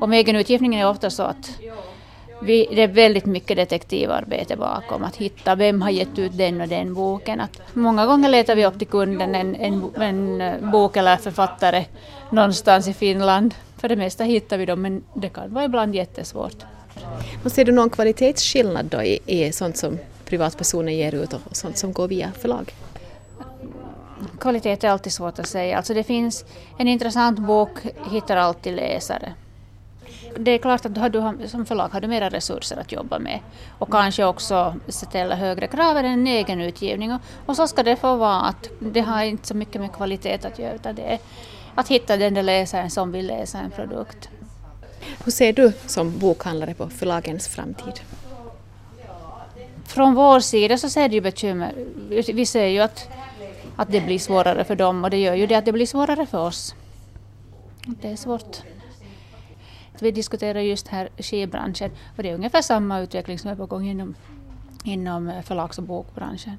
Och 0.00 0.08
med 0.08 0.18
egen 0.18 0.36
utgivning 0.36 0.74
är 0.74 0.78
det 0.78 0.90
ofta 0.90 1.10
så 1.10 1.22
att 1.22 1.50
vi, 2.42 2.68
det 2.70 2.82
är 2.82 2.88
väldigt 2.88 3.26
mycket 3.26 3.56
detektivarbete 3.56 4.56
bakom. 4.56 5.04
Att 5.04 5.16
hitta 5.16 5.54
vem 5.54 5.82
har 5.82 5.90
gett 5.90 6.18
ut 6.18 6.38
den 6.38 6.60
och 6.60 6.68
den 6.68 6.94
boken. 6.94 7.40
Att 7.40 7.60
många 7.72 8.06
gånger 8.06 8.28
letar 8.28 8.56
vi 8.56 8.66
upp 8.66 8.78
till 8.78 8.88
kunden 8.88 9.34
en, 9.34 9.54
en, 9.54 9.90
en 9.96 10.70
bok 10.70 10.96
eller 10.96 11.16
författare 11.16 11.84
någonstans 12.30 12.88
i 12.88 12.94
Finland. 12.94 13.54
För 13.76 13.88
det 13.88 13.96
mesta 13.96 14.24
hittar 14.24 14.58
vi 14.58 14.66
dem 14.66 14.82
men 14.82 15.04
det 15.14 15.28
kan 15.28 15.54
vara 15.54 15.64
ibland 15.64 15.94
jättesvårt. 15.94 16.56
Och 17.44 17.52
ser 17.52 17.64
du 17.64 17.72
någon 17.72 17.90
kvalitetsskillnad 17.90 18.86
då 18.86 19.02
i, 19.02 19.18
i 19.26 19.52
sånt 19.52 19.76
som 19.76 19.98
privatpersoner 20.24 20.92
ger 20.92 21.14
ut 21.14 21.32
och 21.32 21.40
sånt 21.52 21.78
som 21.78 21.92
går 21.92 22.08
via 22.08 22.32
förlag? 22.32 22.72
Kvalitet 24.40 24.84
är 24.84 24.88
alltid 24.88 25.12
svårt 25.12 25.38
att 25.38 25.48
säga. 25.48 25.76
Alltså 25.76 25.94
det 25.94 26.04
finns 26.04 26.44
en 26.78 26.88
intressant 26.88 27.38
bok, 27.38 27.78
hittar 28.10 28.36
alltid 28.36 28.76
läsare. 28.76 29.32
Det 30.38 30.50
är 30.50 30.58
klart 30.58 30.86
att 30.86 31.12
du 31.12 31.48
som 31.48 31.66
förlag 31.66 31.88
har 31.88 32.00
du 32.00 32.08
mera 32.08 32.28
resurser 32.28 32.76
att 32.76 32.92
jobba 32.92 33.18
med 33.18 33.40
och 33.78 33.90
kanske 33.90 34.24
också 34.24 34.74
ställa 34.88 35.34
högre 35.34 35.66
krav 35.66 35.96
än 35.96 36.04
en 36.04 36.26
egen 36.26 36.60
utgivning. 36.60 37.12
Och, 37.12 37.20
och 37.46 37.56
så 37.56 37.66
ska 37.66 37.82
det 37.82 37.96
få 37.96 38.16
vara 38.16 38.40
att 38.40 38.68
det 38.80 39.00
har 39.00 39.22
inte 39.22 39.48
så 39.48 39.54
mycket 39.54 39.80
med 39.80 39.92
kvalitet 39.92 40.38
att 40.46 40.58
göra 40.58 40.74
utan 40.74 40.94
det 40.94 41.02
är 41.02 41.18
att 41.74 41.88
hitta 41.88 42.16
den 42.16 42.34
där 42.34 42.42
läsaren 42.42 42.90
som 42.90 43.12
vill 43.12 43.26
läsa 43.26 43.58
en 43.58 43.70
produkt. 43.70 44.28
Hur 45.24 45.32
ser 45.32 45.52
du 45.52 45.72
som 45.86 46.18
bokhandlare 46.18 46.74
på 46.74 46.88
förlagens 46.88 47.48
framtid? 47.48 48.00
Från 49.86 50.14
vår 50.14 50.40
sida 50.40 50.78
så 50.78 50.88
ser 50.88 51.08
det 51.08 51.14
ju 51.14 51.20
bekymmer. 51.20 51.72
Vi 52.34 52.46
ser 52.46 52.66
ju 52.66 52.80
att 52.80 53.08
att 53.76 53.92
det 53.92 54.00
blir 54.00 54.18
svårare 54.18 54.64
för 54.64 54.76
dem 54.76 55.04
och 55.04 55.10
det 55.10 55.18
gör 55.18 55.34
ju 55.34 55.46
det 55.46 55.54
att 55.54 55.64
det 55.64 55.72
blir 55.72 55.86
svårare 55.86 56.26
för 56.26 56.38
oss. 56.38 56.74
Det 57.86 58.08
är 58.08 58.16
svårt. 58.16 58.62
Vi 59.98 60.10
diskuterar 60.10 60.60
just 60.60 60.88
här 60.88 61.08
skivbranschen 61.18 61.90
och 62.16 62.22
det 62.22 62.30
är 62.30 62.34
ungefär 62.34 62.62
samma 62.62 63.00
utveckling 63.00 63.38
som 63.38 63.50
är 63.50 63.54
på 63.54 63.66
gång 63.66 63.88
inom, 63.88 64.14
inom 64.84 65.32
förlags 65.44 65.78
och 65.78 65.84
bokbranschen. 65.84 66.58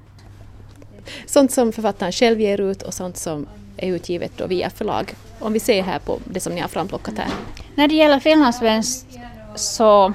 Sånt 1.26 1.52
som 1.52 1.72
författaren 1.72 2.12
själv 2.12 2.40
ger 2.40 2.60
ut 2.60 2.82
och 2.82 2.94
sånt 2.94 3.16
som 3.16 3.46
är 3.76 3.88
utgivet 3.88 4.32
då 4.36 4.46
via 4.46 4.70
förlag. 4.70 5.14
Om 5.38 5.52
vi 5.52 5.60
ser 5.60 5.82
här 5.82 5.98
på 5.98 6.18
det 6.24 6.40
som 6.40 6.54
ni 6.54 6.60
har 6.60 6.68
framplockat 6.68 7.18
här. 7.18 7.28
När 7.74 7.88
det 7.88 7.94
gäller 7.94 8.20
finlandssvenskt 8.20 9.18
så 9.54 10.12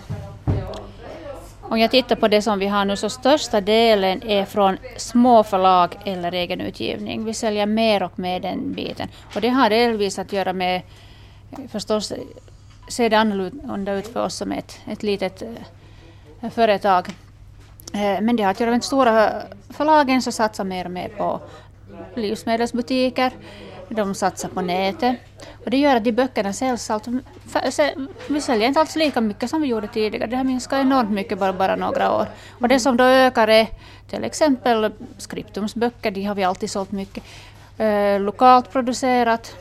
om 1.71 1.79
jag 1.79 1.91
tittar 1.91 2.15
på 2.15 2.27
det 2.27 2.41
som 2.41 2.59
vi 2.59 2.67
har 2.67 2.85
nu 2.85 2.95
så 2.95 3.09
största 3.09 3.61
delen 3.61 4.23
är 4.23 4.45
från 4.45 4.77
små 4.97 5.43
förlag 5.43 5.97
eller 6.05 6.31
egen 6.31 6.61
utgivning. 6.61 7.25
Vi 7.25 7.33
säljer 7.33 7.65
mer 7.65 8.03
och 8.03 8.19
mer 8.19 8.39
den 8.39 8.73
biten. 8.73 9.07
Och 9.35 9.41
det 9.41 9.49
har 9.49 9.69
delvis 9.69 10.19
att 10.19 10.33
göra 10.33 10.53
med, 10.53 10.81
förstås 11.71 12.13
ser 12.87 13.09
det 13.09 13.15
annorlunda 13.15 13.93
ut 13.93 14.07
för 14.07 14.25
oss 14.25 14.35
som 14.35 14.51
ett, 14.51 14.79
ett 14.87 15.03
litet 15.03 15.41
eh, 16.41 16.49
företag. 16.49 17.07
Eh, 17.93 18.21
men 18.21 18.35
det 18.35 18.43
har 18.43 18.51
att 18.51 18.59
göra 18.59 18.71
med 18.71 18.79
de 18.79 18.85
stora 18.85 19.31
förlagen 19.69 20.21
som 20.21 20.33
satsar 20.33 20.63
mer 20.63 20.85
och 20.85 20.91
mer 20.91 21.07
på 21.07 21.39
livsmedelsbutiker. 22.15 23.31
De 23.95 24.15
satsar 24.15 24.49
på 24.49 24.61
nätet. 24.61 25.15
Och 25.63 25.71
det 25.71 25.77
gör 25.77 25.95
att 25.95 26.03
de 26.03 26.11
böckerna 26.11 26.53
säljs 26.53 26.89
allt... 26.89 27.07
vi 28.27 28.41
säljer 28.41 28.67
inte 28.67 28.79
alls 28.79 28.95
lika 28.95 29.21
mycket 29.21 29.49
som 29.49 29.61
vi 29.61 29.67
gjorde 29.67 29.87
tidigare. 29.87 30.27
Det 30.27 30.37
har 30.37 30.43
minskat 30.43 30.79
enormt 30.79 31.11
mycket 31.11 31.39
bara, 31.39 31.53
bara 31.53 31.75
några 31.75 32.15
år. 32.15 32.27
Och 32.61 32.67
det 32.67 32.79
som 32.79 32.97
då 32.97 33.03
ökar 33.03 33.47
är 33.47 33.67
till 34.09 34.23
exempel 34.23 34.91
skriptumsböcker, 35.17 36.11
de 36.11 36.23
har 36.23 36.35
vi 36.35 36.43
alltid 36.43 36.71
sålt 36.71 36.91
mycket. 36.91 37.23
Eh, 37.77 38.19
lokalt 38.19 38.71
producerat, 38.71 39.55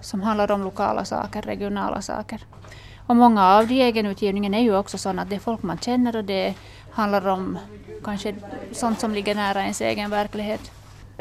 som 0.00 0.22
handlar 0.22 0.50
om 0.50 0.64
lokala 0.64 1.04
saker, 1.04 1.42
regionala 1.42 2.02
saker. 2.02 2.40
Och 3.06 3.16
många 3.16 3.46
av 3.46 3.66
de 3.66 3.82
egenutgivningen 3.82 4.54
är 4.54 4.62
ju 4.62 4.76
också 4.76 4.98
sådana 4.98 5.22
att 5.22 5.30
det 5.30 5.36
är 5.36 5.40
folk 5.40 5.62
man 5.62 5.78
känner 5.78 6.16
och 6.16 6.24
det 6.24 6.54
handlar 6.90 7.28
om 7.28 7.58
kanske 8.04 8.34
sånt 8.72 9.00
som 9.00 9.14
ligger 9.14 9.34
nära 9.34 9.62
ens 9.62 9.80
egen 9.80 10.10
verklighet. 10.10 10.70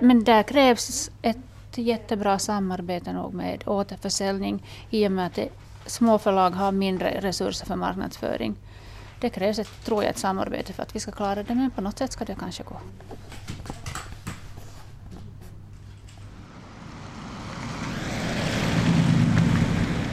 Men 0.02 0.24
där 0.24 0.44
krävs 0.44 1.12
ett 1.22 1.47
jättebra 1.82 2.40
samarbete 2.40 3.14
nog 3.14 3.34
med 3.34 3.68
återförsäljning 3.68 4.64
i 4.90 5.08
och 5.08 5.12
med 5.12 5.26
att 5.26 5.40
små 5.86 6.20
förlag 6.20 6.50
har 6.50 6.72
mindre 6.72 7.22
resurser 7.22 7.66
för 7.66 7.76
marknadsföring. 7.76 8.56
Det 9.22 9.30
krävs 9.30 9.60
ett, 9.60 9.86
tror 9.86 10.04
jag, 10.04 10.10
ett 10.10 10.18
samarbete 10.18 10.74
för 10.74 10.84
att 10.84 10.96
vi 10.96 11.00
ska 11.00 11.12
klara 11.12 11.44
det, 11.44 11.56
men 11.56 11.72
på 11.72 11.82
något 11.82 11.98
sätt 11.98 12.12
ska 12.12 12.26
det 12.26 12.36
kanske 12.36 12.64
gå. 12.64 12.76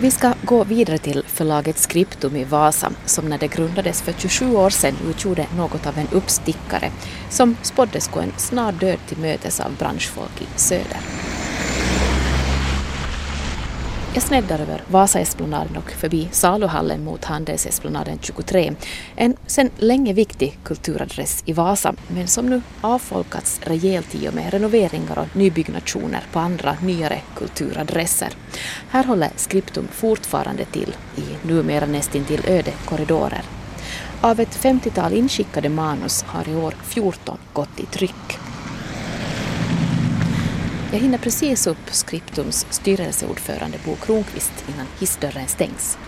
Vi 0.00 0.11
ska 0.11 0.35
gå 0.42 0.64
vidare 0.64 0.99
till 0.99 1.23
förlaget 1.26 1.78
Skriptum 1.78 2.37
i 2.37 2.44
Vasa 2.44 2.92
som 3.06 3.28
när 3.28 3.38
det 3.38 3.49
grundades 3.49 4.02
för 4.02 4.12
27 4.12 4.56
år 4.56 4.71
sedan 4.71 4.94
utgjorde 5.09 5.47
något 5.56 5.87
av 5.87 5.99
en 5.99 6.09
uppstickare 6.12 6.90
som 7.30 7.56
spåddes 7.62 8.09
gå 8.09 8.21
en 8.21 8.33
snar 8.37 8.73
död 8.73 8.99
till 9.09 9.18
mötes 9.18 9.61
av 9.61 9.76
branschfolk 9.76 10.42
i 10.42 10.59
söder. 10.59 10.99
Jag 14.14 14.23
sneddar 14.23 14.59
över 14.59 14.83
Vasaesplanaden 14.88 15.76
och 15.76 15.90
förbi 15.90 16.28
saluhallen 16.33 17.04
mot 17.04 17.25
Handelsesplanaden 17.25 18.18
23. 18.23 18.73
En 19.16 19.37
sedan 19.47 19.71
länge 19.78 20.12
viktig 20.12 20.59
kulturadress 20.64 21.42
i 21.47 21.52
Vasa 21.52 21.94
men 22.09 22.28
som 22.28 22.50
nu 22.50 22.62
avfolkats 22.80 23.61
rejält 23.64 24.14
i 24.14 24.28
och 24.28 24.35
med 24.35 24.52
renoveringar 24.52 25.18
och 25.18 25.37
nybyggnationer 25.37 26.23
på 26.33 26.38
andra 26.38 26.76
nyare 26.83 27.21
kulturadresser. 27.37 28.28
Här 28.90 29.04
håller 29.04 29.30
Skriptum 29.37 29.88
fortfarande 29.92 30.64
till 30.64 30.97
i 31.16 31.47
numera 31.47 31.87
nästintill 31.87 32.42
öde 32.49 32.73
korridorer. 32.85 33.42
Av 34.21 34.40
ett 34.40 34.59
50-tal 34.62 35.12
inskickade 35.12 35.68
manus 35.68 36.23
har 36.23 36.49
i 36.49 36.54
år 36.54 36.75
14 36.83 37.38
gått 37.52 37.80
i 37.80 37.87
tryck. 37.87 38.38
Jag 40.94 41.00
hinner 41.00 41.18
precis 41.18 41.66
upp 41.66 41.90
Skriptums 41.90 42.66
styrelseordförande 42.70 43.78
Bo 43.84 43.96
Kronqvist 43.96 44.52
innan 44.74 44.86
hissdörren 45.00 45.48
stängs. 45.48 45.98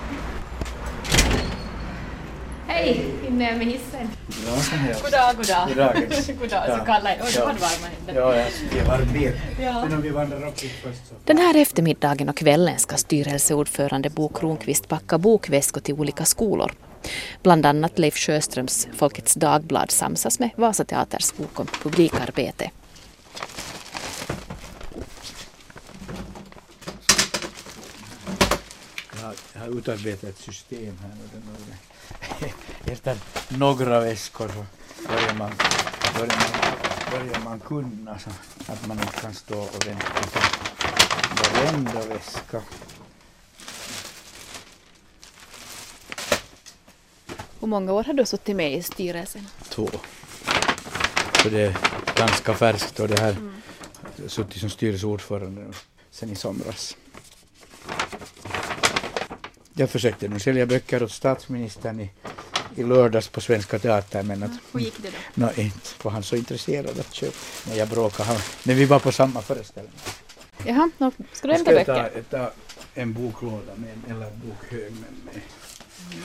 Hej! 2.66 3.04
Jag 3.24 3.32
med 3.32 3.66
hissen? 3.66 4.10
Ja, 4.46 4.56
så 4.56 4.76
här. 4.76 4.96
God 5.02 5.12
dag, 5.12 5.36
god 5.36 5.46
dag. 5.46 5.68
God 5.68 5.76
dag. 5.76 5.94
God 6.40 6.50
dag, 6.50 6.78
så 6.78 6.84
kallar 6.84 7.10
jag. 7.10 7.26
Oj, 7.26 7.32
du 7.34 7.40
hade 7.40 7.58
varma 7.58 7.86
händer. 7.96 8.14
Ja, 8.14 8.36
jag 8.36 8.46
det 8.70 8.88
var 8.88 9.12
bil. 9.12 9.32
Men 9.58 9.92
om 9.92 10.02
vi 10.02 10.10
vandrar 10.10 10.48
upp 10.48 10.60
hit 10.60 10.72
först 10.82 11.08
så... 11.08 11.14
Den 11.24 11.38
här 11.38 11.56
eftermiddagen 11.56 12.28
och 12.28 12.36
kvällen 12.36 12.78
ska 12.78 12.96
styrelseordförande 12.96 14.10
Bo 14.10 14.28
Kronqvist 14.28 14.88
packa 14.88 15.18
bokväskor 15.18 15.80
till 15.80 15.94
olika 15.94 16.24
skolor. 16.24 16.72
Bland 17.42 17.66
annat 17.66 17.98
Leif 17.98 18.16
Sjöströms 18.16 18.88
Folkets 18.96 19.34
Dagblad 19.34 19.90
samsas 19.90 20.38
med 20.38 20.50
Vasateaters 20.56 21.32
bok 21.36 21.60
om 21.60 21.66
publikarbete. 21.82 22.70
Har, 29.26 29.34
jag 29.52 29.60
har 29.60 29.78
utarbetat 29.78 30.24
ett 30.30 30.38
system 30.38 30.98
här. 31.02 31.10
Och 31.10 31.30
den, 31.32 32.52
efter 32.92 33.16
några 33.48 34.00
väskor 34.00 34.48
så 34.48 34.64
börjar 35.08 35.34
man, 35.34 35.52
börjar 36.18 36.36
man, 36.36 36.72
börjar 37.10 37.40
man 37.44 37.60
kunna 37.60 38.18
så 38.18 38.30
att 38.72 38.86
man 38.86 38.98
inte 39.00 39.20
kan 39.20 39.34
stå 39.34 39.58
och 39.58 39.86
vänta 39.86 40.06
på 40.06 40.40
varenda 41.42 42.06
väska. 42.06 42.62
Hur 47.60 47.68
många 47.68 47.92
år 47.92 48.04
har 48.04 48.12
du 48.12 48.26
suttit 48.26 48.56
med 48.56 48.72
i 48.72 48.82
styrelsen? 48.82 49.46
Två. 49.68 49.90
Så 51.42 51.48
det 51.48 51.60
är 51.60 51.76
ganska 52.16 52.54
färskt 52.54 53.00
och 53.00 53.08
det 53.08 53.20
här 53.20 53.30
Mm. 53.30 53.62
suttit 54.28 54.60
som 54.60 54.70
styrelseordförande 54.70 55.72
sen 56.10 56.30
i 56.30 56.34
somras. 56.34 56.96
Jag 59.78 59.90
försökte 59.90 60.28
nu 60.28 60.38
sälja 60.38 60.66
böcker 60.66 61.02
åt 61.02 61.12
statsministern 61.12 62.00
i, 62.00 62.10
i 62.76 62.82
lördags 62.82 63.28
på 63.28 63.40
Svenska 63.40 63.78
Teatern 63.78 64.26
men 64.26 64.42
att 64.42 64.50
Hur 64.72 64.80
gick 64.80 64.94
det 65.02 65.08
då? 65.08 65.14
nå, 65.34 65.50
inte 65.56 65.88
var 66.02 66.10
han 66.12 66.22
så 66.22 66.36
intresserad 66.36 67.00
att 67.00 67.14
köpa. 67.14 67.36
Men 67.68 67.76
jag 67.76 67.88
bråkade 67.88 68.28
han. 68.28 68.36
Men 68.62 68.76
vi 68.76 68.84
var 68.84 68.98
på 68.98 69.12
samma 69.12 69.42
föreställning. 69.42 69.92
Jaha, 70.66 70.90
nå, 70.98 71.12
ska 71.32 71.48
du 71.48 71.54
Jag 71.54 71.58
hämta 71.64 71.82
ska 71.84 71.92
böcker? 71.92 72.22
ta, 72.30 72.36
ta 72.38 72.52
en 72.94 73.12
boklåda 73.12 73.72
med 73.76 73.90
en, 73.90 74.16
eller 74.16 74.26
en 74.26 74.40
bokhög 74.40 74.92
med 74.92 75.34
mig. 75.34 75.42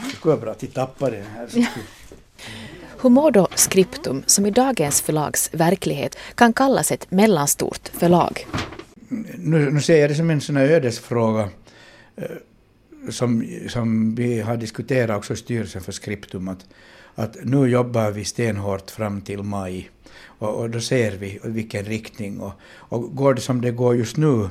Det 0.10 0.16
skulle 0.16 0.36
vara 0.36 0.42
bra 0.42 0.52
att 0.52 0.74
tappa 0.74 1.10
den 1.10 1.26
här. 1.26 3.10
mår 3.10 3.32
då 3.32 3.48
Skriptum, 3.56 4.24
som 4.26 4.46
i 4.46 4.52
dagens 4.52 5.02
förlags 5.02 5.50
verklighet 5.54 6.18
kan 6.36 6.54
kallas 6.54 6.92
ett 6.92 7.12
mellanstort 7.12 7.90
förlag? 7.94 8.48
nu, 9.38 9.72
nu 9.72 9.82
ser 9.82 9.98
jag 10.02 10.10
det 10.10 10.16
som 10.16 10.30
en 10.30 10.42
sån 10.42 10.56
här 10.56 10.66
ödesfråga 10.66 11.50
eh, 12.16 12.26
som, 13.10 13.48
som 13.68 14.16
vi 14.16 14.42
har 14.42 14.58
diskuterat 14.58 15.18
också 15.18 15.34
i 15.34 15.38
styrelsen 15.38 15.82
för 15.82 15.92
Skriptum 15.92 16.48
att, 16.48 16.66
att 17.16 17.38
nu 17.44 17.68
jobbar 17.68 18.12
vi 18.12 18.26
stenhårt 18.26 18.92
fram 18.92 19.22
till 19.22 19.44
maj 19.44 19.90
och, 20.24 20.56
och 20.56 20.70
då 20.70 20.80
ser 20.80 21.12
vi 21.12 21.28
i 21.28 21.40
vilken 21.44 21.86
riktning 21.86 22.40
och, 22.40 22.54
och 22.64 23.16
går 23.16 23.34
det 23.34 23.42
som 23.42 23.62
det 23.62 23.72
går 23.72 23.96
just 23.96 24.18
nu 24.18 24.50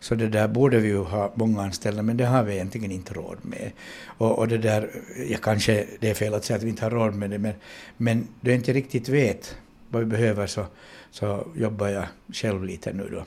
så 0.00 0.14
det 0.14 0.28
där 0.28 0.48
borde 0.48 0.78
vi 0.78 0.88
ju 0.88 0.98
ha 0.98 1.32
många 1.34 1.62
anställda 1.62 2.02
men 2.02 2.16
det 2.16 2.26
har 2.26 2.42
vi 2.42 2.54
egentligen 2.54 2.90
inte 2.90 3.14
råd 3.14 3.38
med. 3.42 3.70
Och, 4.04 4.38
och 4.38 4.48
det 4.48 4.58
där, 4.58 4.90
ja, 5.28 5.38
kanske 5.42 5.86
det 6.00 6.10
är 6.10 6.14
fel 6.14 6.34
att 6.34 6.44
säga 6.44 6.56
att 6.56 6.62
vi 6.62 6.68
inte 6.68 6.84
har 6.84 6.90
råd 6.90 7.14
med 7.14 7.30
det 7.30 7.38
men, 7.38 7.54
men 7.96 8.28
du 8.40 8.54
inte 8.54 8.72
riktigt 8.72 9.08
vet 9.08 9.56
vad 9.88 10.02
vi 10.02 10.06
behöver 10.06 10.46
så, 10.46 10.66
så 11.14 11.46
jobbar 11.56 11.88
jag 11.88 12.04
själv 12.32 12.64
lite 12.64 12.92
nu 12.92 13.08
då 13.12 13.24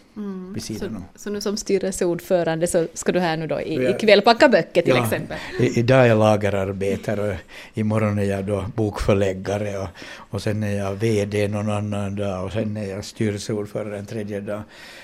vid 0.54 0.64
sidan 0.64 0.90
Så, 0.90 0.96
om. 0.96 1.04
så 1.16 1.30
nu 1.30 1.42
som 1.42 1.58
styrelseordförande 1.58 2.68
så 2.68 2.88
ska 2.94 3.12
du 3.12 3.20
här 3.20 3.38
nu 3.38 3.48
då 3.48 3.62
i, 3.62 3.84
Ja. 3.84 3.90
ikväll 3.90 4.22
packa 4.22 4.50
böcker 4.50 4.82
till 4.82 4.94
Ja, 4.96 5.04
exempel? 5.04 5.38
I, 5.60 5.80
idag 5.80 6.02
är 6.02 6.06
jag 6.06 6.18
lagerarbetare 6.20 7.30
och 7.30 7.36
imorgon 7.74 8.20
är 8.20 8.24
jag 8.24 8.46
då 8.46 8.66
bokförläggare 8.76 9.78
och, 9.78 9.88
och 10.18 10.42
sen 10.42 10.64
är 10.64 10.78
jag 10.78 10.96
VD 10.96 11.48
någon 11.48 11.70
annan 11.70 12.16
dag 12.16 12.46
och 12.46 12.52
sen 12.52 12.78
är 12.78 12.90
jag 12.90 13.06
styrelseordförande 13.06 13.98
en 13.98 14.06
tredje 14.06 14.40
dag. 14.42 14.62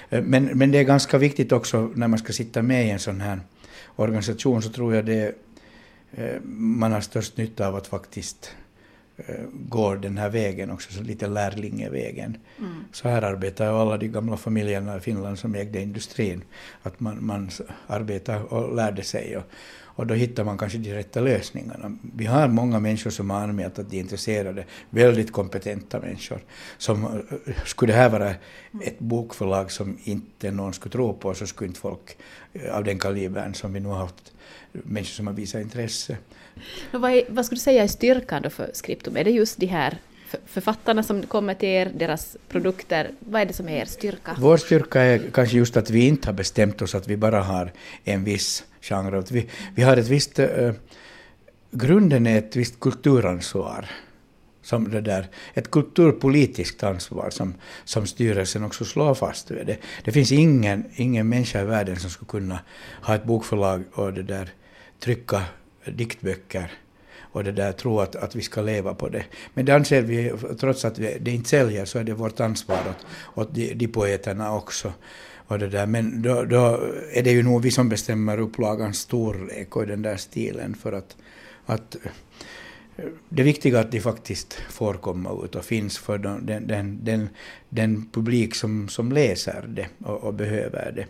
Eh, 0.10 0.22
Men, 0.24 0.44
men 0.46 0.72
det 0.72 0.78
är 0.80 0.84
ganska 0.84 1.18
viktigt 1.18 1.52
också 1.52 1.90
när 1.96 2.08
man 2.08 2.20
ska 2.20 2.34
sitta 2.34 2.62
med 2.62 2.86
i 2.88 2.90
en 2.90 3.00
sån 3.00 3.22
här 3.22 3.40
organisation 3.96 4.62
så 4.62 4.70
tror 4.70 4.96
jag 4.96 5.06
det 5.06 5.36
eh, 6.12 6.42
man 6.54 6.92
har 6.92 7.02
störst 7.02 7.38
nytta 7.38 7.68
av 7.68 7.76
att 7.76 7.88
faktiskt 7.88 8.52
går 9.54 9.96
den 9.96 10.18
här 10.18 10.30
vägen 10.30 10.72
också, 10.72 10.94
så 10.94 11.04
lite 11.04 11.28
lärlingevägen. 11.28 12.38
Så 12.92 13.10
här 13.10 13.22
arbetar 13.22 13.66
ju 13.66 13.72
alla 13.72 13.98
de 13.98 14.08
gamla 14.08 14.38
familjerna 14.38 14.98
i 14.98 15.00
Finland 15.00 15.40
som 15.40 15.56
ägde 15.56 15.82
industrin. 15.82 16.44
Att 16.82 17.00
man, 17.00 17.26
man 17.26 17.50
arbetar 17.88 18.54
och 18.54 18.76
lärde 18.76 19.04
sig 19.04 19.38
och, 19.38 19.44
och 19.96 20.08
då 20.08 20.14
hittar 20.14 20.44
man 20.44 20.58
kanske 20.58 20.78
de 20.78 20.94
rätta 20.94 21.20
lösningarna. 21.20 21.98
Vi 22.16 22.26
har 22.26 22.48
många 22.48 22.80
människor 22.80 23.10
som 23.10 23.30
har 23.30 23.42
anmält 23.42 23.80
att 23.80 23.90
de 23.90 23.98
är 23.98 24.02
intresserade, 24.02 24.66
väldigt 24.90 25.32
kompetenta 25.32 26.00
människor. 26.00 26.40
Som, 26.78 27.06
eh, 27.06 27.54
skulle 27.66 27.94
det 27.94 27.98
här 27.98 28.10
vara 28.10 28.30
ett 28.82 29.00
bokförlag 29.00 29.72
som 29.72 29.98
inte 30.04 30.52
någon 30.52 30.74
skulle 30.74 30.92
tro 30.92 31.14
på 31.14 31.34
så 31.34 31.48
skulle 31.48 31.68
inte 31.68 31.80
folk 31.80 32.18
eh, 32.54 32.76
av 32.76 32.84
den 32.84 33.00
kalibern 33.00 33.54
som 33.54 33.74
vi 33.74 33.80
nu 33.80 33.90
har 33.90 33.98
haft, 33.98 34.34
människor 34.72 35.14
som 35.14 35.28
har 35.28 35.34
visat 35.34 35.62
intresse. 35.62 36.18
Vad, 36.92 37.12
är, 37.12 37.24
vad 37.30 37.46
skulle 37.46 37.58
du 37.58 37.62
säga 37.62 37.84
är 37.84 37.88
styrkan 37.88 38.42
då 38.42 38.50
för 38.50 38.72
Skriptum? 38.74 39.18
Är 39.18 39.24
det 39.24 39.32
just 39.32 39.58
de 39.58 39.66
här 39.66 39.98
författarna 40.46 41.04
som 41.04 41.24
kommer 41.24 41.54
till 41.54 41.70
er, 41.70 41.92
deras 41.96 42.38
produkter? 42.50 43.12
Vad 43.20 43.42
är 43.42 43.46
det 43.46 43.54
som 43.54 43.70
är 43.70 43.82
er 43.82 43.86
styrka? 43.86 44.36
Vår 44.40 44.58
styrka 44.58 45.02
är 45.02 45.22
kanske 45.34 45.58
just 45.58 45.78
att 45.78 45.90
vi 45.90 46.08
inte 46.08 46.28
har 46.28 46.34
bestämt 46.34 46.82
oss 46.82 46.96
att 46.96 47.08
vi 47.08 47.18
bara 47.18 47.42
har 47.42 47.72
en 48.04 48.24
viss 48.24 48.64
genre. 48.82 49.24
Vi, 49.32 49.50
vi 49.76 49.84
har 49.84 49.98
ett 49.98 50.08
visst... 50.08 50.40
eh, 50.40 50.74
grunden 51.72 52.28
är 52.28 52.38
ett 52.38 52.56
visst 52.56 52.80
kulturansvar. 52.80 53.86
Som 54.64 54.92
det 54.92 55.02
där, 55.02 55.28
ett 55.54 55.72
kulturpolitiskt 55.72 56.84
ansvar 56.84 57.30
som, 57.30 57.54
som 57.86 58.08
styrelsen 58.08 58.64
också 58.64 58.86
slår 58.86 59.14
fast. 59.14 59.48
Det, 59.48 59.78
det 60.04 60.12
finns 60.12 60.32
ingen, 60.32 60.86
ingen 60.96 61.30
människa 61.30 61.62
i 61.62 61.66
världen 61.66 61.96
som 62.00 62.10
skulle 62.10 62.30
kunna 62.30 62.60
ha 63.04 63.16
ett 63.16 63.24
bokförlag 63.24 63.84
och 63.94 64.14
det 64.14 64.24
där, 64.24 64.50
trycka 65.00 65.44
diktböcker 65.86 66.72
och 67.32 67.44
det 67.44 67.52
där 67.52 67.72
tro 67.72 68.00
att, 68.00 68.16
att 68.16 68.36
vi 68.36 68.42
ska 68.42 68.62
leva 68.62 68.94
på 68.94 69.10
det. 69.10 69.26
Men 69.54 69.66
det 69.66 69.76
anser 69.76 70.02
vi, 70.02 70.34
trots 70.60 70.86
att 70.86 71.00
vi, 71.00 71.18
det 71.22 71.32
inte 71.32 71.50
säljer, 71.50 71.86
så 71.86 72.00
är 72.00 72.04
det 72.04 72.14
vårt 72.14 72.40
ansvar 72.40 72.78
åt, 72.90 73.06
åt 73.38 73.56
de, 73.56 73.74
de 73.74 73.88
poeterna 73.88 74.56
också. 74.56 74.94
Och 75.48 75.60
det 75.60 75.68
där. 75.68 75.86
Men 75.86 76.22
då, 76.22 76.44
då 76.44 76.80
är 77.12 77.24
det 77.24 77.32
ju 77.32 77.44
nog 77.44 77.62
vi 77.62 77.72
som 77.72 77.90
bestämmer 77.90 78.40
upplagans 78.40 79.00
storlek 79.00 79.76
och 79.76 79.88
den 79.88 80.02
där 80.02 80.18
stilen 80.18 80.76
för 80.76 80.94
att, 80.94 81.16
att 81.66 81.98
det 83.30 83.44
viktiga 83.44 83.78
är 83.78 83.82
att 83.82 83.92
de 83.92 84.02
faktiskt 84.02 84.54
får 84.54 84.94
komma 84.94 85.46
ut 85.46 85.56
och 85.56 85.66
finns 85.66 85.98
för 85.98 86.18
den, 86.18 86.46
den, 86.46 87.00
den, 87.04 87.30
den 87.70 88.10
publik 88.12 88.56
som, 88.56 88.90
som 88.90 89.12
läser 89.12 89.66
det 89.68 89.88
och, 90.06 90.24
och 90.24 90.34
behöver 90.34 90.92
det. 90.96 91.06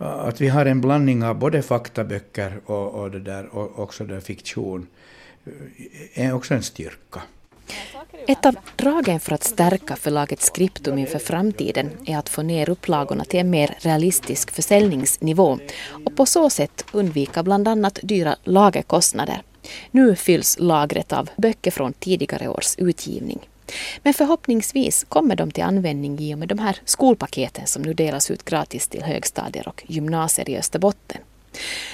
Äh, 0.00 0.06
att 0.06 0.40
vi 0.40 0.48
har 0.48 0.66
en 0.66 0.80
blandning 0.80 1.24
av 1.24 1.38
både 1.38 1.62
faktaböcker 1.62 2.60
och, 2.66 2.88
och, 2.88 3.10
det 3.10 3.20
där, 3.20 3.46
och 3.46 3.78
också 3.78 4.04
det 4.04 4.20
fiktion 4.20 4.86
eh, 5.44 6.26
är 6.26 6.34
också 6.34 6.54
en 6.54 6.62
styrka. 6.62 7.22
Ett 8.26 8.46
av 8.46 8.56
dragen 8.76 9.20
för 9.20 9.32
att 9.32 9.44
stärka 9.44 9.96
förlaget 9.96 10.40
Skriptum 10.40 10.98
inför 10.98 11.18
framtiden 11.18 11.90
är 12.06 12.18
att 12.18 12.28
få 12.28 12.42
ner 12.42 12.70
upplagorna 12.70 13.24
till 13.24 13.40
en 13.40 13.50
mer 13.50 13.76
realistisk 13.78 14.50
försäljningsnivå 14.50 15.58
och 16.06 16.16
på 16.16 16.26
så 16.26 16.50
sätt 16.50 16.84
undvika 16.92 17.42
bland 17.42 17.68
annat 17.68 17.98
dyra 18.02 18.36
lagerkostnader. 18.44 19.42
Nu 19.90 20.16
fylls 20.16 20.56
lagret 20.58 21.12
av 21.12 21.30
böcker 21.36 21.70
från 21.70 21.92
tidigare 21.92 22.48
års 22.48 22.78
utgivning. 22.78 23.38
Men 24.02 24.14
förhoppningsvis 24.14 25.04
kommer 25.08 25.36
de 25.36 25.50
till 25.50 25.64
användning 25.64 26.18
i 26.18 26.34
och 26.34 26.38
med 26.38 26.48
de 26.48 26.58
här 26.58 26.76
skolpaketen 26.84 27.66
som 27.66 27.82
nu 27.82 27.94
delas 27.94 28.30
ut 28.30 28.44
gratis 28.44 28.88
till 28.88 29.02
högstadier 29.02 29.68
och 29.68 29.82
gymnasier 29.86 30.50
i 30.50 30.58
Österbotten. 30.58 31.20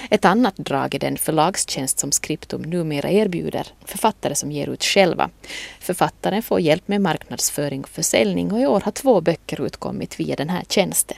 Ett 0.09 0.25
annat 0.25 0.57
drag 0.57 0.95
är 0.95 0.99
den 0.99 1.17
förlagstjänst 1.17 1.99
som 1.99 2.11
Skriptum 2.11 2.61
numera 2.61 3.09
erbjuder 3.09 3.67
författare 3.85 4.35
som 4.35 4.51
ger 4.51 4.69
ut 4.69 4.83
själva. 4.83 5.29
Författaren 5.79 6.43
får 6.43 6.59
hjälp 6.59 6.87
med 6.87 7.01
marknadsföring 7.01 7.81
och 7.83 7.89
försäljning 7.89 8.51
och 8.51 8.59
i 8.59 8.65
år 8.65 8.81
har 8.81 8.91
två 8.91 9.21
böcker 9.21 9.65
utkommit 9.65 10.19
via 10.19 10.35
den 10.35 10.49
här 10.49 10.63
tjänsten. 10.69 11.17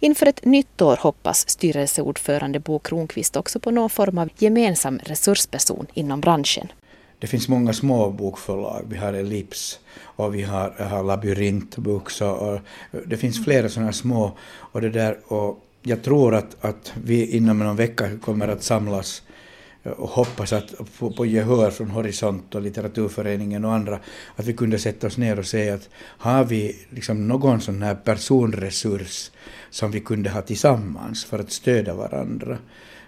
Inför 0.00 0.26
ett 0.26 0.44
nytt 0.44 0.82
år 0.82 0.96
hoppas 0.96 1.48
styrelseordförande 1.48 2.60
Bo 2.60 2.78
Kronqvist 2.78 3.36
också 3.36 3.60
på 3.60 3.70
någon 3.70 3.90
form 3.90 4.18
av 4.18 4.28
gemensam 4.38 4.98
resursperson 4.98 5.86
inom 5.94 6.20
branschen. 6.20 6.68
Det 7.20 7.26
finns 7.26 7.48
många 7.48 7.72
små 7.72 8.10
bokförlag. 8.10 8.84
Vi 8.88 8.96
har 8.96 9.12
Ellips, 9.12 9.80
och 10.00 10.34
vi 10.34 10.42
har, 10.42 10.70
har 10.70 11.02
Labyrint 11.02 11.76
Books 11.76 12.20
och, 12.20 12.48
och, 12.48 12.60
det 13.06 13.16
finns 13.16 13.44
flera 13.44 13.68
sådana 13.68 13.92
små. 13.92 14.38
Och 14.42 14.80
det 14.80 14.90
där, 14.90 15.18
och 15.32 15.66
jag 15.82 16.02
tror 16.02 16.34
att, 16.34 16.64
att 16.64 16.92
vi 17.04 17.36
inom 17.36 17.58
någon 17.58 17.76
vecka 17.76 18.18
kommer 18.18 18.48
att 18.48 18.62
samlas 18.62 19.22
och 19.82 20.08
hoppas 20.08 20.52
att 20.52 20.74
få 20.92 21.10
på 21.10 21.26
gehör 21.26 21.70
från 21.70 21.90
Horisont 21.90 22.54
och 22.54 22.62
Litteraturföreningen 22.62 23.64
och 23.64 23.72
andra, 23.72 23.98
att 24.36 24.46
vi 24.46 24.52
kunde 24.52 24.78
sätta 24.78 25.06
oss 25.06 25.18
ner 25.18 25.38
och 25.38 25.46
säga 25.46 25.74
att 25.74 25.88
har 25.96 26.44
vi 26.44 26.76
liksom 26.90 27.28
någon 27.28 27.60
sån 27.60 27.82
här 27.82 27.94
personresurs 27.94 29.30
som 29.70 29.90
vi 29.90 30.00
kunde 30.00 30.30
ha 30.30 30.42
tillsammans 30.42 31.24
för 31.24 31.38
att 31.38 31.52
stödja 31.52 31.94
varandra. 31.94 32.58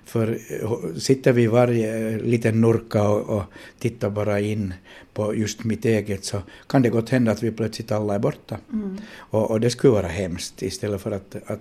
För 0.04 0.38
eh, 0.48 0.94
sitter 0.96 1.32
vi 1.32 1.46
varje 1.46 2.18
liten 2.18 2.60
nurka 2.60 3.08
och, 3.08 3.36
och 3.36 3.42
tittar 3.78 4.10
bara 4.10 4.40
in 4.40 4.74
på 5.14 5.34
just 5.34 5.64
mitt 5.64 5.84
eget 5.84 6.24
så 6.24 6.42
kan 6.66 6.82
det 6.82 6.90
gott 6.90 7.08
hända 7.08 7.32
att 7.32 7.42
vi 7.42 7.50
plötsligt 7.50 7.92
alla 7.92 8.14
är 8.14 8.18
borta. 8.18 8.58
Mm. 8.72 8.98
Och, 9.16 9.50
och, 9.50 9.60
det 9.60 9.70
skulle 9.70 9.92
vara 9.92 10.06
hemskt 10.06 10.62
istället 10.62 11.00
för 11.00 11.10
att, 11.10 11.36
att 11.46 11.60